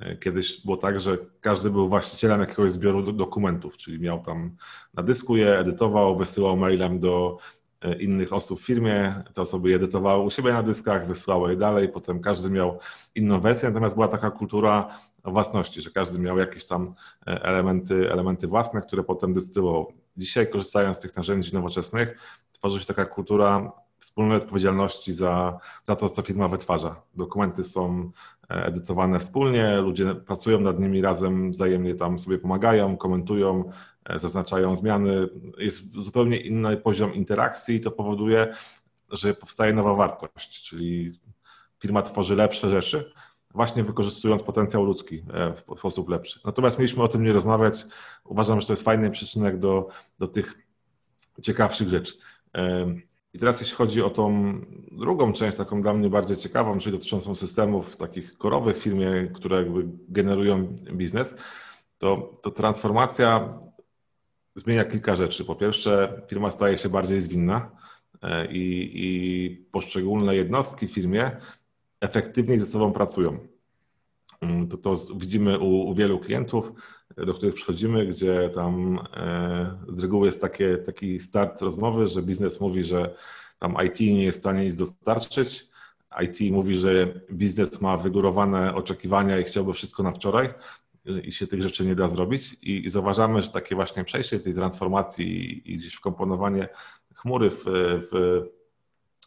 [0.00, 4.56] E, kiedyś było tak, że każdy był właścicielem jakiegoś zbioru dokumentów, czyli miał tam
[4.94, 7.38] na dysku je, edytował, wysyłał mailem do
[7.80, 11.56] e, innych osób w firmie, te osoby je edytowały u siebie na dyskach, wysyłały je
[11.56, 12.78] dalej, potem każdy miał
[13.14, 16.94] inną wersję, natomiast była taka kultura własności, że każdy miał jakieś tam
[17.26, 19.92] e, elementy, elementy własne, które potem dystrybuował.
[20.16, 22.18] Dzisiaj korzystając z tych narzędzi nowoczesnych,
[22.52, 27.02] tworzy się taka kultura wspólnej odpowiedzialności za, za to, co firma wytwarza.
[27.14, 28.10] Dokumenty są
[28.50, 33.70] edytowane wspólnie, ludzie pracują nad nimi razem, wzajemnie tam sobie pomagają, komentują,
[34.04, 35.28] e, zaznaczają zmiany.
[35.58, 38.54] Jest zupełnie inny poziom interakcji i to powoduje,
[39.10, 41.20] że powstaje nowa wartość, czyli
[41.78, 43.12] firma tworzy lepsze rzeczy,
[43.54, 46.40] właśnie wykorzystując potencjał ludzki e, w sposób lepszy.
[46.44, 47.84] Natomiast mieliśmy o tym nie rozmawiać.
[48.24, 49.88] Uważam, że to jest fajny przyczynek do,
[50.18, 50.58] do tych
[51.42, 52.14] ciekawszych rzeczy.
[53.32, 54.54] I teraz jeśli chodzi o tą
[54.92, 59.56] drugą część, taką dla mnie bardziej ciekawą, czyli dotyczącą systemów takich korowych w firmie, które
[59.56, 61.36] jakby generują biznes,
[61.98, 63.58] to, to transformacja
[64.54, 65.44] zmienia kilka rzeczy.
[65.44, 67.70] Po pierwsze, firma staje się bardziej zwinna
[68.22, 71.36] e, i, i poszczególne jednostki w firmie
[72.00, 73.38] efektywniej ze sobą pracują.
[74.40, 76.72] Mm, to, to widzimy u, u, wielu klientów,
[77.16, 82.60] do których przychodzimy, gdzie tam e, z reguły jest takie, taki start rozmowy, że biznes
[82.60, 83.14] mówi, że
[83.58, 85.70] tam IT nie jest w stanie nic dostarczyć.
[86.22, 90.48] IT mówi, że biznes ma wygórowane oczekiwania i chciałby wszystko na wczoraj
[91.24, 92.52] i się tych rzeczy nie da zrobić.
[92.62, 96.68] I, i zauważamy, że takie właśnie przejście tej transformacji i, gdzieś wkomponowanie
[97.14, 97.64] chmury w,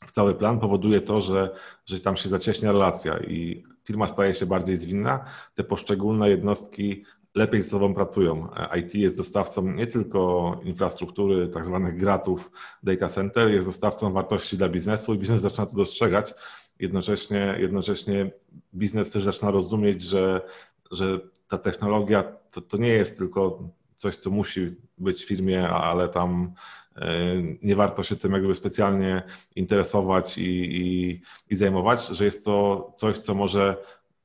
[0.06, 1.56] w cały plan powoduje to, że,
[1.86, 5.26] że tam się zacieśnia relacja i firma staje się bardziej zwinna,
[5.56, 7.04] te poszczególne jednostki
[7.36, 8.48] lepiej ze sobą pracują.
[8.80, 12.52] IT jest dostawcą nie tylko infrastruktury, tak zwanych gratów
[12.84, 16.34] data center, jest dostawcą wartości dla biznesu i biznes zaczyna to dostrzegać.
[16.80, 18.32] Jednocześnie, jednocześnie
[18.76, 20.42] biznes też zaczyna rozumieć, że,
[20.92, 23.70] że ta technologia to, to nie jest tylko
[24.04, 26.54] coś, co musi być w firmie, ale tam
[26.96, 27.08] e,
[27.62, 29.24] nie warto się tym jakby specjalnie
[29.56, 30.52] interesować i,
[30.84, 33.78] i, i zajmować, że jest to coś, co może,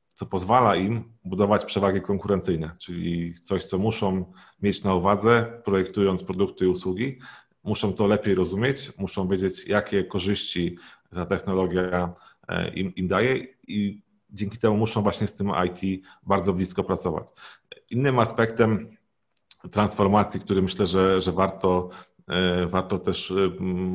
[0.08, 6.64] co pozwala im budować przewagi konkurencyjne, czyli coś, co muszą mieć na uwadze, projektując produkty
[6.64, 7.18] i usługi,
[7.64, 10.78] muszą to lepiej rozumieć, muszą wiedzieć, jakie korzyści
[11.14, 12.14] ta technologia
[12.48, 13.36] e, im, im daje
[13.68, 17.28] i dzięki temu muszą właśnie z tym IT bardzo blisko pracować.
[17.90, 18.97] Innym aspektem
[19.70, 21.88] transformacji, który myślę, że, że warto,
[22.28, 23.34] e, warto też e,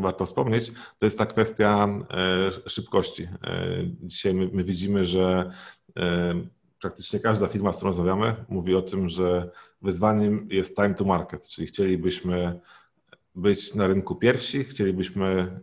[0.02, 1.88] warto wspomnieć, to jest ta kwestia
[2.66, 3.28] e, szybkości.
[4.02, 5.52] Dzisiaj my, my widzimy, że
[6.82, 9.50] praktycznie każda firma, z którą rozmawiamy, mówi o tym, że
[9.82, 12.60] wyzwaniem jest time to market, czyli chcielibyśmy
[13.36, 15.60] być na rynku pierwsi, chcielibyśmy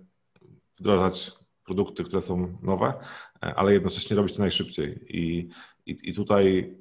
[0.78, 1.32] wdrażać
[1.64, 2.92] produkty, które są nowe,
[3.40, 5.04] ale jednocześnie robić to najszybciej.
[5.08, 5.48] I,
[5.86, 6.74] i, i tutaj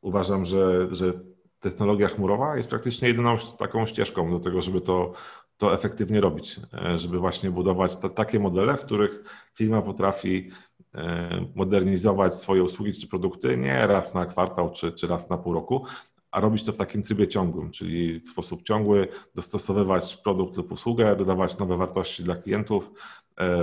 [0.00, 1.12] uważam, że, że
[1.64, 5.12] technologia chmurowa jest praktycznie jedyną taką ścieżką do tego, żeby to,
[5.56, 9.22] to efektywnie robić, e, żeby właśnie budować takie modele, w których
[9.54, 10.50] firma potrafi
[10.94, 15.52] e, modernizować swoje usługi czy produkty nie raz na kwartał czy, czy raz na pół
[15.52, 15.86] roku,
[16.30, 21.16] a robić to w takim trybie ciągłym, czyli w sposób ciągły dostosowywać produkt lub usługę,
[21.16, 22.90] dodawać nowe wartości dla klientów,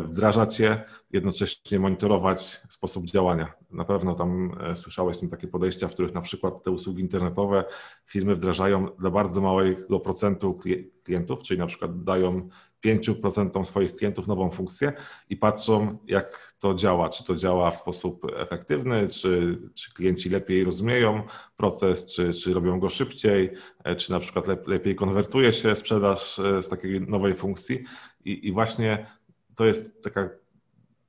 [0.04, 3.54] wdrażać je, jednocześnie monitorować sposób działania.
[3.72, 7.64] Na pewno tam e, słyszałeś są takie podejścia, w których na przykład te usługi internetowe
[8.06, 10.60] firmy wdrażają dla bardzo małego procentu
[11.04, 12.50] klientów, czyli na przykład dają
[12.86, 14.94] 5% swoich klientów nową funkcję
[15.30, 17.10] i patrzą, jak to działa.
[17.10, 21.24] Czy to działa w sposób efektywny, czy, czy klienci lepiej rozumieją
[21.58, 23.50] proces, czy, czy robią go szybciej,
[23.84, 27.84] e, czy na przykład lepiej konwertuje się sprzedaż z takiej nowej funkcji.
[28.26, 29.06] I, i właśnie
[29.62, 30.30] to jest taka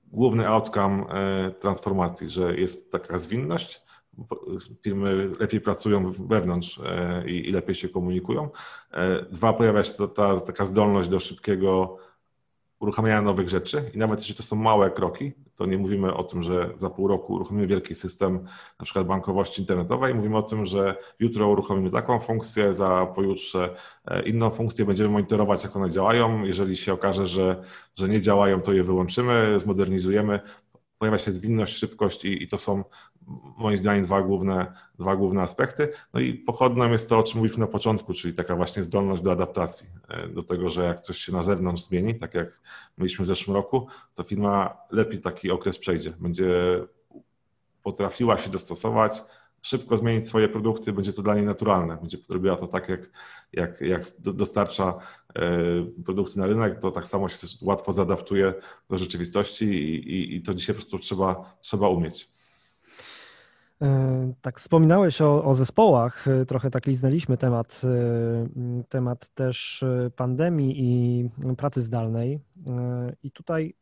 [0.07, 3.83] główny outcome e, transformacji, że jest taka zwinność,
[4.83, 6.81] firmy lepiej pracują wewnątrz
[7.27, 8.51] i, i lepiej się komunikują.
[9.31, 11.97] Dwa, pojawia się to, ta taka zdolność do szybkiego
[12.83, 16.43] uruchamiania nowych rzeczy i nawet jeśli to są małe kroki, to nie mówimy o tym,
[16.43, 18.45] że za pół roku uruchomimy wielki system
[18.79, 23.77] na przykład bankowości internetowej, mówimy o tym, że jutro uruchomimy taką funkcję, za pojutrze
[24.07, 26.45] e, inną funkcję, będziemy monitorować, jak one działają.
[26.45, 27.63] Jeżeli się okaże, że,
[27.97, 30.41] że nie działają, to je wyłączymy, zmodernizujemy.
[30.99, 32.85] Pojawia się zwinność, szybkość i, i to są
[33.57, 35.89] moim zdaniem dwa główne, dwa główne aspekty.
[36.15, 39.33] No i pochodną jest to, o czym mówiliśmy na początku, czyli taka właśnie zdolność do
[39.33, 42.61] adaptacji, e, do tego, że jak coś się na zewnątrz zmieni, tak jak
[42.99, 46.11] mieliśmy w zeszłym roku, to firma lepiej taki okres przejdzie.
[46.11, 46.53] Będzie
[47.83, 49.23] potrafiła się dostosować,
[49.63, 51.97] szybko zmienić swoje produkty, będzie to dla niej naturalne.
[51.97, 53.11] Będzie robiła to tak, jak,
[53.53, 54.99] jak, jak dostarcza
[55.35, 55.43] e,
[56.05, 58.55] produkty na rynek, to tak samo się łatwo zaadaptuje
[58.91, 62.31] do rzeczywistości i, i, i to dzisiaj po prostu trzeba, trzeba umieć.
[63.83, 69.85] E, tak, wspominałeś o, o, zespołach, e, trochę tak liznęliśmy temat, e, temat też
[70.17, 72.41] pandemii i pracy zdalnej.
[73.23, 73.75] I tutaj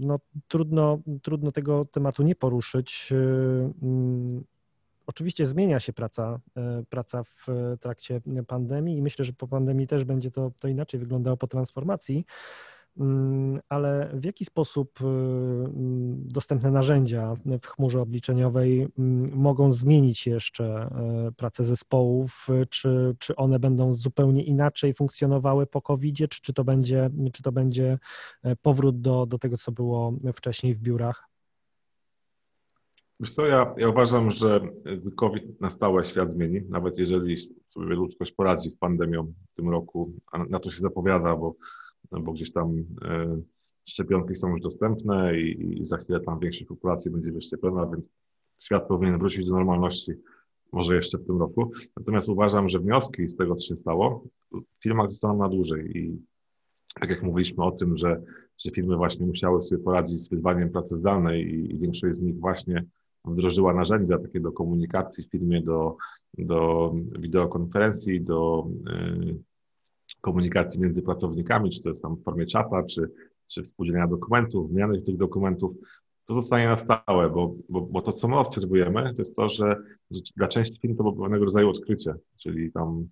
[0.00, 0.18] no,
[0.48, 3.12] trudno, trudno tego tematu nie poruszyć.
[5.06, 6.40] Oczywiście zmienia się praca,
[6.88, 7.46] praca w
[7.80, 12.26] trakcie pandemii i myślę, że po pandemii też będzie to, to inaczej wyglądało po transformacji.
[12.96, 20.26] Mm, ale w jaki sposób y, mm, dostępne narzędzia w chmurze obliczeniowej mm, mogą zmienić
[20.26, 20.90] jeszcze
[21.28, 22.46] y, pracę zespołów?
[22.70, 27.52] Czy, czy one będą zupełnie inaczej funkcjonowały po COVID-zie, czy, czy, to będzie, czy to
[27.52, 27.98] będzie
[28.42, 31.28] e, powrót do, do tego, co było wcześniej w biurach?
[33.20, 34.60] Wiesz co, ja, ja uważam, że
[35.16, 37.36] COVID na stałe świat zmieni, nawet jeżeli
[37.68, 41.54] sobie ludzkość poradzi z pandemią w tym roku, a na to się zapowiada, bo
[42.20, 43.40] bo gdzieś tam e,
[43.84, 48.08] szczepionki są już dostępne i, i za chwilę tam większość populacji będzie wyszczepiona, więc
[48.58, 50.12] świat powinien wrócić do normalności
[50.72, 51.72] może jeszcze w tym roku.
[51.96, 56.22] Natomiast uważam, że wnioski z tego, co się stało, w firmach zostaną na dłużej i
[57.00, 58.22] tak jak mówiliśmy o tym, że,
[58.58, 62.40] że firmy właśnie musiały sobie poradzić z wyzwaniem pracy zdalnej i, i większość z nich
[62.40, 62.84] właśnie
[63.24, 65.96] wdrożyła narzędzia takie do komunikacji w firmie, do,
[66.38, 69.51] do wideokonferencji, do y,
[70.22, 73.10] komunikacji między pracownikami, czy to jest tam w formie czata, czy,
[73.48, 75.76] czy współdzielenia dokumentów, wymiany tych dokumentów,
[76.24, 79.76] to zostanie na stałe, bo, bo, bo to, co my obserwujemy, to jest to, że,
[80.10, 83.08] że dla części firm to było pewnego rodzaju odkrycie, czyli tam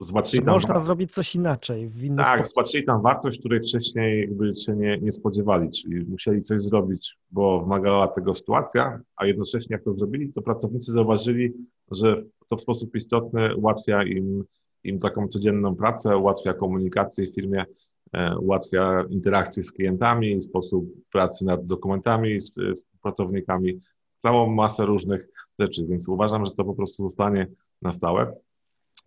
[0.00, 0.54] zobaczyli tam...
[0.54, 2.50] Można zrobić coś inaczej, w inny Tak, sposób.
[2.54, 7.60] zobaczyli tam wartość, której wcześniej jakby się nie, nie spodziewali, czyli musieli coś zrobić, bo
[7.60, 11.52] wymagała tego sytuacja, a jednocześnie jak to zrobili, to pracownicy zauważyli,
[11.90, 12.16] że
[12.48, 14.44] to w sposób istotny ułatwia im
[14.84, 17.64] im taką codzienną pracę, ułatwia komunikację w firmie,
[18.12, 23.80] e, ułatwia interakcję z klientami, sposób pracy nad dokumentami, z, z pracownikami,
[24.18, 25.28] całą masę różnych
[25.58, 27.46] rzeczy, więc uważam, że to po prostu zostanie
[27.82, 28.36] na stałe.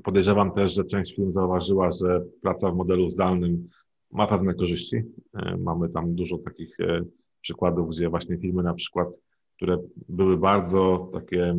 [0.03, 3.69] Podejrzewam też, że część firm zauważyła, że praca w modelu zdalnym
[4.11, 4.95] ma pewne korzyści.
[5.33, 7.01] E, mamy tam dużo takich e,
[7.41, 9.21] przykładów, gdzie właśnie firmy na przykład,
[9.55, 9.77] które
[10.09, 11.55] były bardzo takie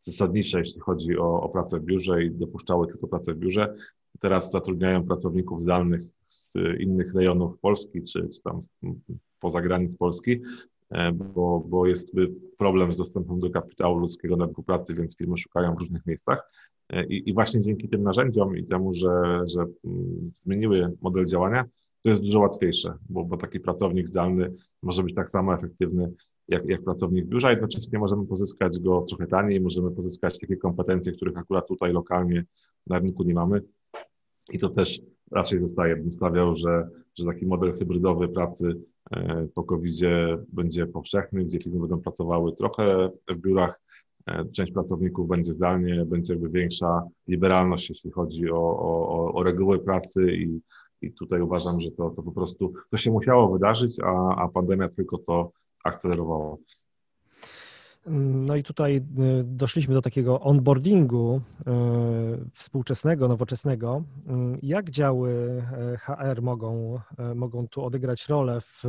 [0.00, 3.74] zasadnicze, jeśli chodzi o, o pracę w biurze i dopuszczały tylko pracę w biurze.
[4.20, 8.58] Teraz zatrudniają pracowników zdalnych z innych rejonów Polski, czy, czy tam
[9.40, 10.40] poza granic Polski,
[10.90, 12.12] e, bo, bo jest
[12.58, 16.52] problem z dostępem do kapitału ludzkiego na rynku pracy, więc firmy szukają w różnych miejscach.
[16.88, 21.64] E, I, I, właśnie dzięki tym narzędziom i temu, że, że mm, zmieniły model działania,
[22.02, 26.12] to jest dużo łatwiejsze, bo, bo taki pracownik zdalny może być tak samo efektywny
[26.50, 31.38] jak, jak pracownik biurza, jednocześnie możemy pozyskać go trochę taniej, możemy pozyskać takie kompetencje, których
[31.38, 32.44] akurat tutaj lokalnie
[32.86, 33.62] na rynku nie mamy.
[34.52, 35.96] I to też raczej zostaje.
[35.96, 36.88] Bym stawiał, że,
[37.18, 38.80] że taki model hybrydowy pracy
[39.10, 39.94] e, po covid
[40.52, 43.80] będzie powszechny, gdzie firmy będą pracowały trochę w biurach,
[44.26, 49.78] e, część pracowników będzie zdalnie, będzie jakby większa liberalność, jeśli chodzi o, o, o reguły
[49.78, 50.60] pracy i,
[51.02, 54.88] i tutaj uważam, że to, to po prostu to się musiało wydarzyć, a, a pandemia
[54.88, 55.52] tylko to
[55.84, 56.58] akcelerowało.
[58.06, 59.02] No i tutaj y,
[59.44, 64.04] doszliśmy do takiego onboardingu y, współczesnego, nowoczesnego.
[64.54, 65.62] Y, jak działy
[65.98, 67.00] HR mogą,
[67.34, 68.84] mogą tu odegrać rolę w,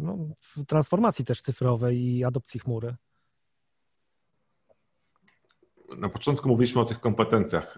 [0.00, 2.94] no, w transformacji też cyfrowej i adopcji chmury?
[5.98, 7.76] Na początku mówiliśmy o tych kompetencjach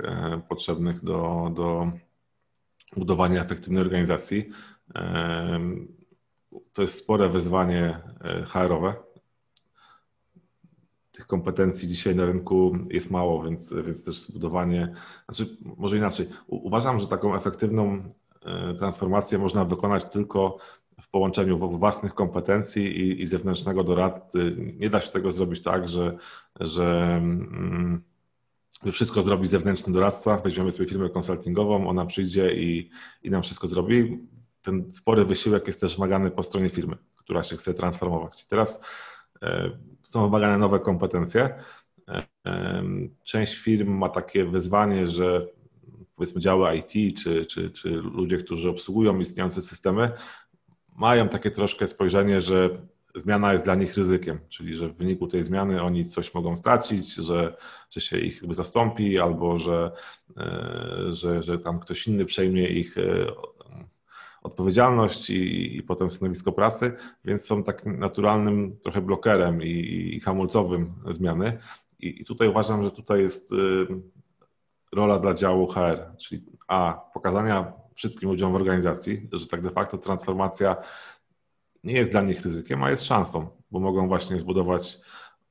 [0.49, 1.93] potrzebnych do, do
[2.97, 4.51] budowania efektywnej organizacji.
[6.73, 8.95] To jest spore wyzwanie e, HR-owe.
[11.13, 14.95] Tych kompetencji dzisiaj na rynku jest mało, więc, więc też zbudowanie,
[15.29, 16.29] znaczy może inaczej.
[16.47, 18.13] Uważam, że taką efektywną
[18.45, 20.59] e, transformację można wykonać tylko
[21.01, 24.57] w połączeniu własnych kompetencji i, i zewnętrznego doradcy.
[24.79, 26.17] Nie da się tego zrobić tak, że,
[26.61, 28.03] że mm,
[28.93, 32.91] wszystko zrobi zewnętrzny doradca, weźmiemy sobie firmę konsultingową, ona przyjdzie i,
[33.23, 34.19] i nam wszystko zrobi.
[34.63, 38.47] Ten spory wysiłek jest też wymagany po stronie firmy, która się chce transformować.
[38.47, 38.81] Teraz
[39.43, 39.71] e,
[40.03, 41.55] są wymagane nowe kompetencje.
[42.09, 42.83] E, e,
[43.25, 45.47] część firm ma takie wyzwanie, że
[46.17, 50.11] powiedzmy działy IT czy, czy, czy ludzie, którzy obsługują istniejące systemy,
[50.97, 52.71] mają takie troszkę spojrzenie, że
[53.15, 57.15] zmiana jest dla nich ryzykiem, czyli że w wyniku tej zmiany oni coś mogą stracić,
[57.15, 57.57] że,
[57.91, 59.93] że się ich zastąpi albo że,
[61.09, 62.95] że, że tam ktoś inny przejmie ich
[64.49, 66.93] odpowiedzialność i, i potem stanowisko pracy,
[67.25, 71.59] więc są takim naturalnym trochę blokerem i, i hamulcowym zmiany.
[71.99, 73.57] I, I tutaj uważam, że tutaj jest e,
[74.93, 79.99] rola dla działu HR, czyli a pokazania wszystkim ludziom w organizacji, że tak de facto
[79.99, 80.77] transformacja
[81.85, 84.99] nie jest dla nich ryzykiem, a jest szansą, bo mogą właśnie zbudować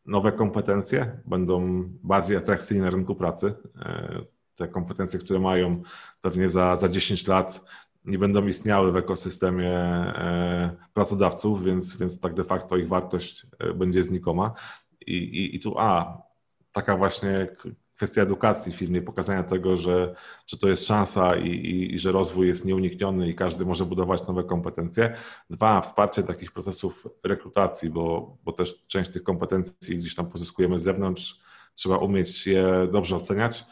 [0.06, 3.54] nowe kompetencje, będą bardziej atrakcyjne na rynku pracy.
[3.80, 4.22] E,
[4.56, 5.82] te kompetencje, które mają
[6.22, 7.66] pewnie za, za 10 lat,
[8.08, 13.74] nie będą istniały w ekosystemie e, pracodawców, więc, więc tak de facto ich wartość e,
[13.74, 14.53] będzie znikoma.
[15.08, 16.22] I, i, i tu, a,
[16.72, 17.47] taka właśnie
[17.95, 20.16] kwestia edukacji w firmie, pokazania tego, że,
[20.47, 24.28] że to jest szansa i, i, i, że rozwój jest nieunikniony i każdy może budować
[24.28, 25.16] nowe kompetencje.
[25.49, 30.84] Dwa, wsparcie takich procesów rekrutacji, bo, bo też część tych kompetencji gdzieś tam pozyskujemy z
[30.84, 31.39] zewnątrz.
[31.76, 33.66] Trzeba umieć je dobrze oceniać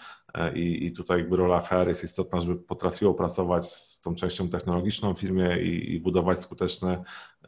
[0.56, 5.14] i, i tutaj jakby rola HR jest istotna, żeby potrafiło pracować z tą częścią technologiczną
[5.14, 7.04] w firmie i, i budować skuteczne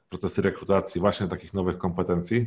[0.09, 2.45] procesy rekrutacji właśnie takich nowych kompetencji.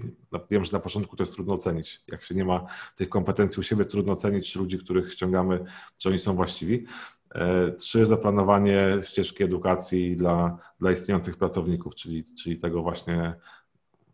[0.50, 2.02] Wiem, że na początku to jest trudno ocenić.
[2.08, 2.66] Jak się nie ma
[2.96, 5.64] tych kompetencji u siebie, trudno ocenić, ludzi, których ściągamy,
[5.98, 6.86] czy oni są właściwi.
[7.34, 13.34] E, trzy, zaplanowanie ścieżki edukacji dla, dla istniejących pracowników, czyli, czyli tego właśnie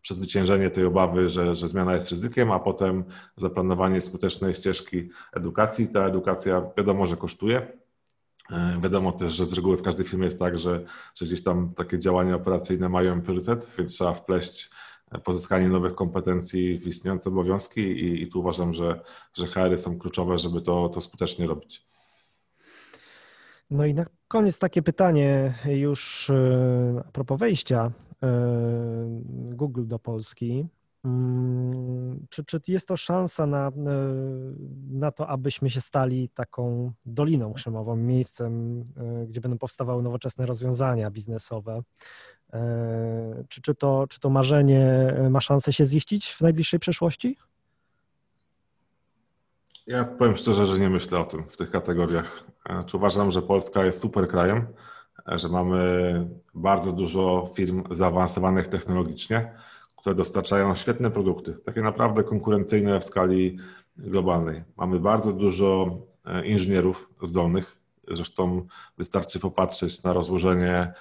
[0.06, 3.04] przezwyciężenie tej obawy, że, że zmiana jest ryzykiem, a potem
[3.36, 5.88] zaplanowanie skutecznej ścieżki edukacji.
[5.88, 7.72] Ta edukacja wiadomo, że kosztuje,
[8.52, 10.84] E, wiadomo też, że z reguły w każdej firmie jest tak, że,
[11.14, 14.70] że gdzieś tam takie działania operacyjne mają priorytet, więc trzeba wpleść
[15.12, 19.00] e, pozyskanie nowych kompetencji w istniejące obowiązki i, i tu uważam, że,
[19.34, 21.86] że HR-y są kluczowe, żeby to, to skutecznie robić.
[23.70, 27.90] No i na koniec takie pytanie już e, a propos wejścia
[29.54, 30.68] Google do Polski.
[31.06, 33.72] Mm, czy, czy jest to szansa na, e,
[34.90, 41.10] na to, abyśmy się stali taką doliną krzemową, miejscem, e, gdzie będą powstawały nowoczesne rozwiązania
[41.10, 41.82] biznesowe?
[42.52, 47.36] E, czy, czy, to, czy to marzenie ma szansę się ziścić w najbliższej przyszłości?
[49.86, 52.44] Ja powiem szczerze, że nie myślę o tym w tych kategoriach.
[52.86, 54.66] Czy uważam, że Polska jest super krajem,
[55.28, 59.50] że mamy bardzo dużo firm zaawansowanych technologicznie
[60.06, 63.58] które dostarczają świetne produkty, takie naprawdę konkurencyjne w skali
[63.96, 64.62] globalnej.
[64.76, 68.66] Mamy bardzo dużo e, inżynierów zdolnych, zresztą
[68.98, 70.92] wystarczy popatrzeć na rozłożenie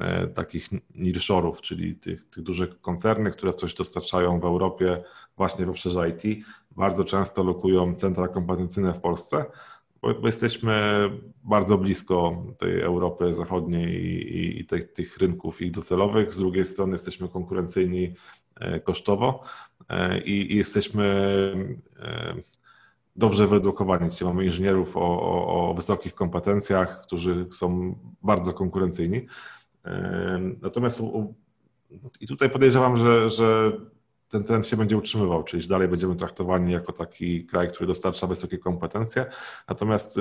[0.00, 5.04] e, takich nearshorów, czyli tych, tych dużych koncernów, które coś dostarczają w Europie
[5.36, 6.46] właśnie w obszarze IT.
[6.70, 9.44] Bardzo często lokują centra kompetencyjne w Polsce,
[10.02, 11.10] bo, bo jesteśmy
[11.44, 14.02] bardzo blisko tej Europy Zachodniej
[14.36, 16.32] i, i tych, tych rynków ich docelowych.
[16.32, 18.14] Z drugiej strony jesteśmy konkurencyjni
[18.62, 19.42] E, kosztowo
[19.88, 21.04] e, i, jesteśmy
[21.98, 22.34] e,
[23.16, 24.10] dobrze wyedukowani.
[24.10, 29.26] Czyli mamy inżynierów o, o, o, wysokich kompetencjach, którzy są bardzo konkurencyjni.
[30.62, 31.02] Natomiast
[32.20, 33.72] i tutaj podejrzewam, że, że
[34.32, 38.58] ten trend się będzie utrzymywał, czyli dalej będziemy traktowani jako taki kraj, który dostarcza wysokie
[38.58, 39.26] kompetencje.
[39.68, 40.20] Natomiast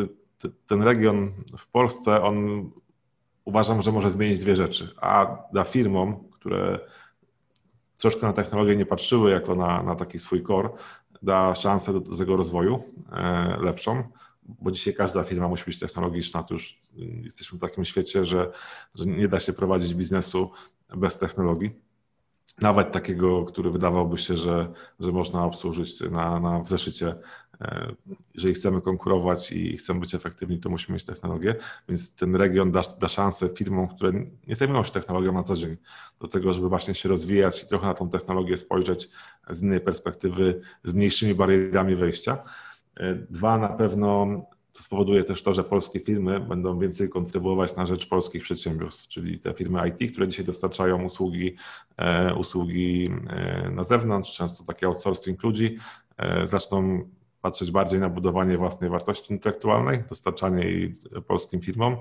[0.68, 2.70] ten region w Polsce, on
[3.46, 4.96] uważam, że może zmienić dwie rzeczy.
[5.02, 6.80] A dla firmom, które
[7.98, 10.70] troszkę na technologię nie patrzyły jako na, na taki swój core,
[11.22, 14.04] da szansę do, do tego rozwoju e, lepszą,
[14.44, 16.44] bo dzisiaj każda firma musi być technologiczna.
[16.44, 16.82] To już
[17.24, 18.52] jesteśmy w takim świecie, że,
[18.96, 20.52] że nie da się prowadzić biznesu
[20.98, 21.91] bez technologii
[22.62, 27.16] nawet takiego, który wydawałby się, że, że można obsłużyć na, na w zeszycie.
[27.62, 27.92] E,
[28.34, 31.56] jeżeli chcemy konkurować i chcemy być efektywni, to musimy mieć technologię,
[31.90, 34.12] więc ten region da, da szansę firmom, które
[34.48, 35.78] nie zajmują się technologią na co dzień,
[36.20, 39.10] do tego, żeby właśnie się rozwijać i trochę na tą technologię spojrzeć
[39.50, 42.44] z innej perspektywy, z mniejszymi barierami wejścia.
[42.96, 44.42] E, dwa, na pewno
[44.74, 49.40] to spowoduje też to, że polskie firmy będą więcej kontrybuować na rzecz polskich przedsiębiorstw, czyli
[49.40, 51.56] te firmy IT, które dzisiaj dostarczają usługi,
[51.98, 55.78] e, usługi e, na zewnątrz, często taki outsourcing ludzi,
[56.18, 57.10] e, zaczną
[57.42, 60.94] patrzeć bardziej na budowanie własnej wartości intelektualnej, dostarczanie jej
[61.28, 61.98] polskim firmom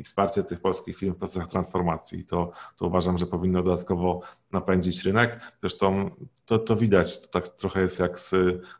[0.00, 2.24] i wsparcie tych polskich firm w procesach transformacji.
[2.24, 4.20] To, to uważam, że powinno dodatkowo
[4.52, 5.40] napędzić rynek.
[5.60, 6.10] Zresztą
[6.44, 8.34] to, to widać, to tak trochę jest jak z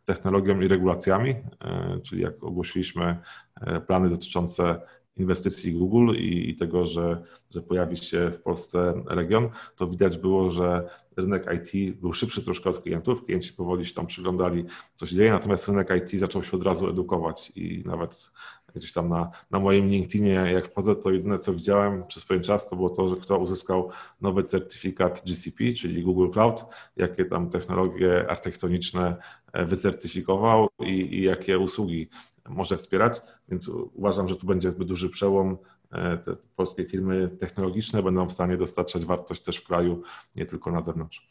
[0.05, 3.17] technologią i regulacjami, e, czyli jak ogłosiliśmy
[3.61, 4.81] e, plany dotyczące
[5.17, 10.51] inwestycji Google i, i, tego, że, że pojawi się w Polsce region, to widać było,
[10.51, 10.89] że
[11.21, 14.65] rynek IT był szybszy troszkę od klientów, klienci powoli się tam przyglądali,
[14.95, 18.31] co się dzieje, natomiast rynek IT zaczął się od razu edukować i nawet
[18.75, 22.69] gdzieś tam na, na moim LinkedInie, jak wchodzę, to jedyne co widziałem przez pewien czas,
[22.69, 23.91] to było to, że kto uzyskał
[24.21, 26.65] nowy certyfikat GCP, czyli Google Cloud,
[26.97, 29.17] jakie tam technologie architektoniczne
[29.53, 32.09] e, wycertyfikował i, i jakie usługi
[32.49, 35.59] może wspierać, więc uważam, że tu będzie duży przełom.
[35.93, 40.03] E, te polskie firmy technologiczne będą w stanie dostarczać wartość też w kraju,
[40.37, 41.31] nie tylko na zewnątrz.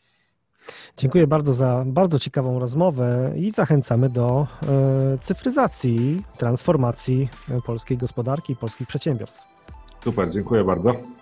[0.97, 7.29] Dziękuję bardzo za bardzo ciekawą rozmowę i zachęcamy do e, cyfryzacji, transformacji
[7.65, 9.41] polskiej gospodarki i polskich przedsiębiorstw.
[10.03, 11.18] Super, dziękuję bardzo.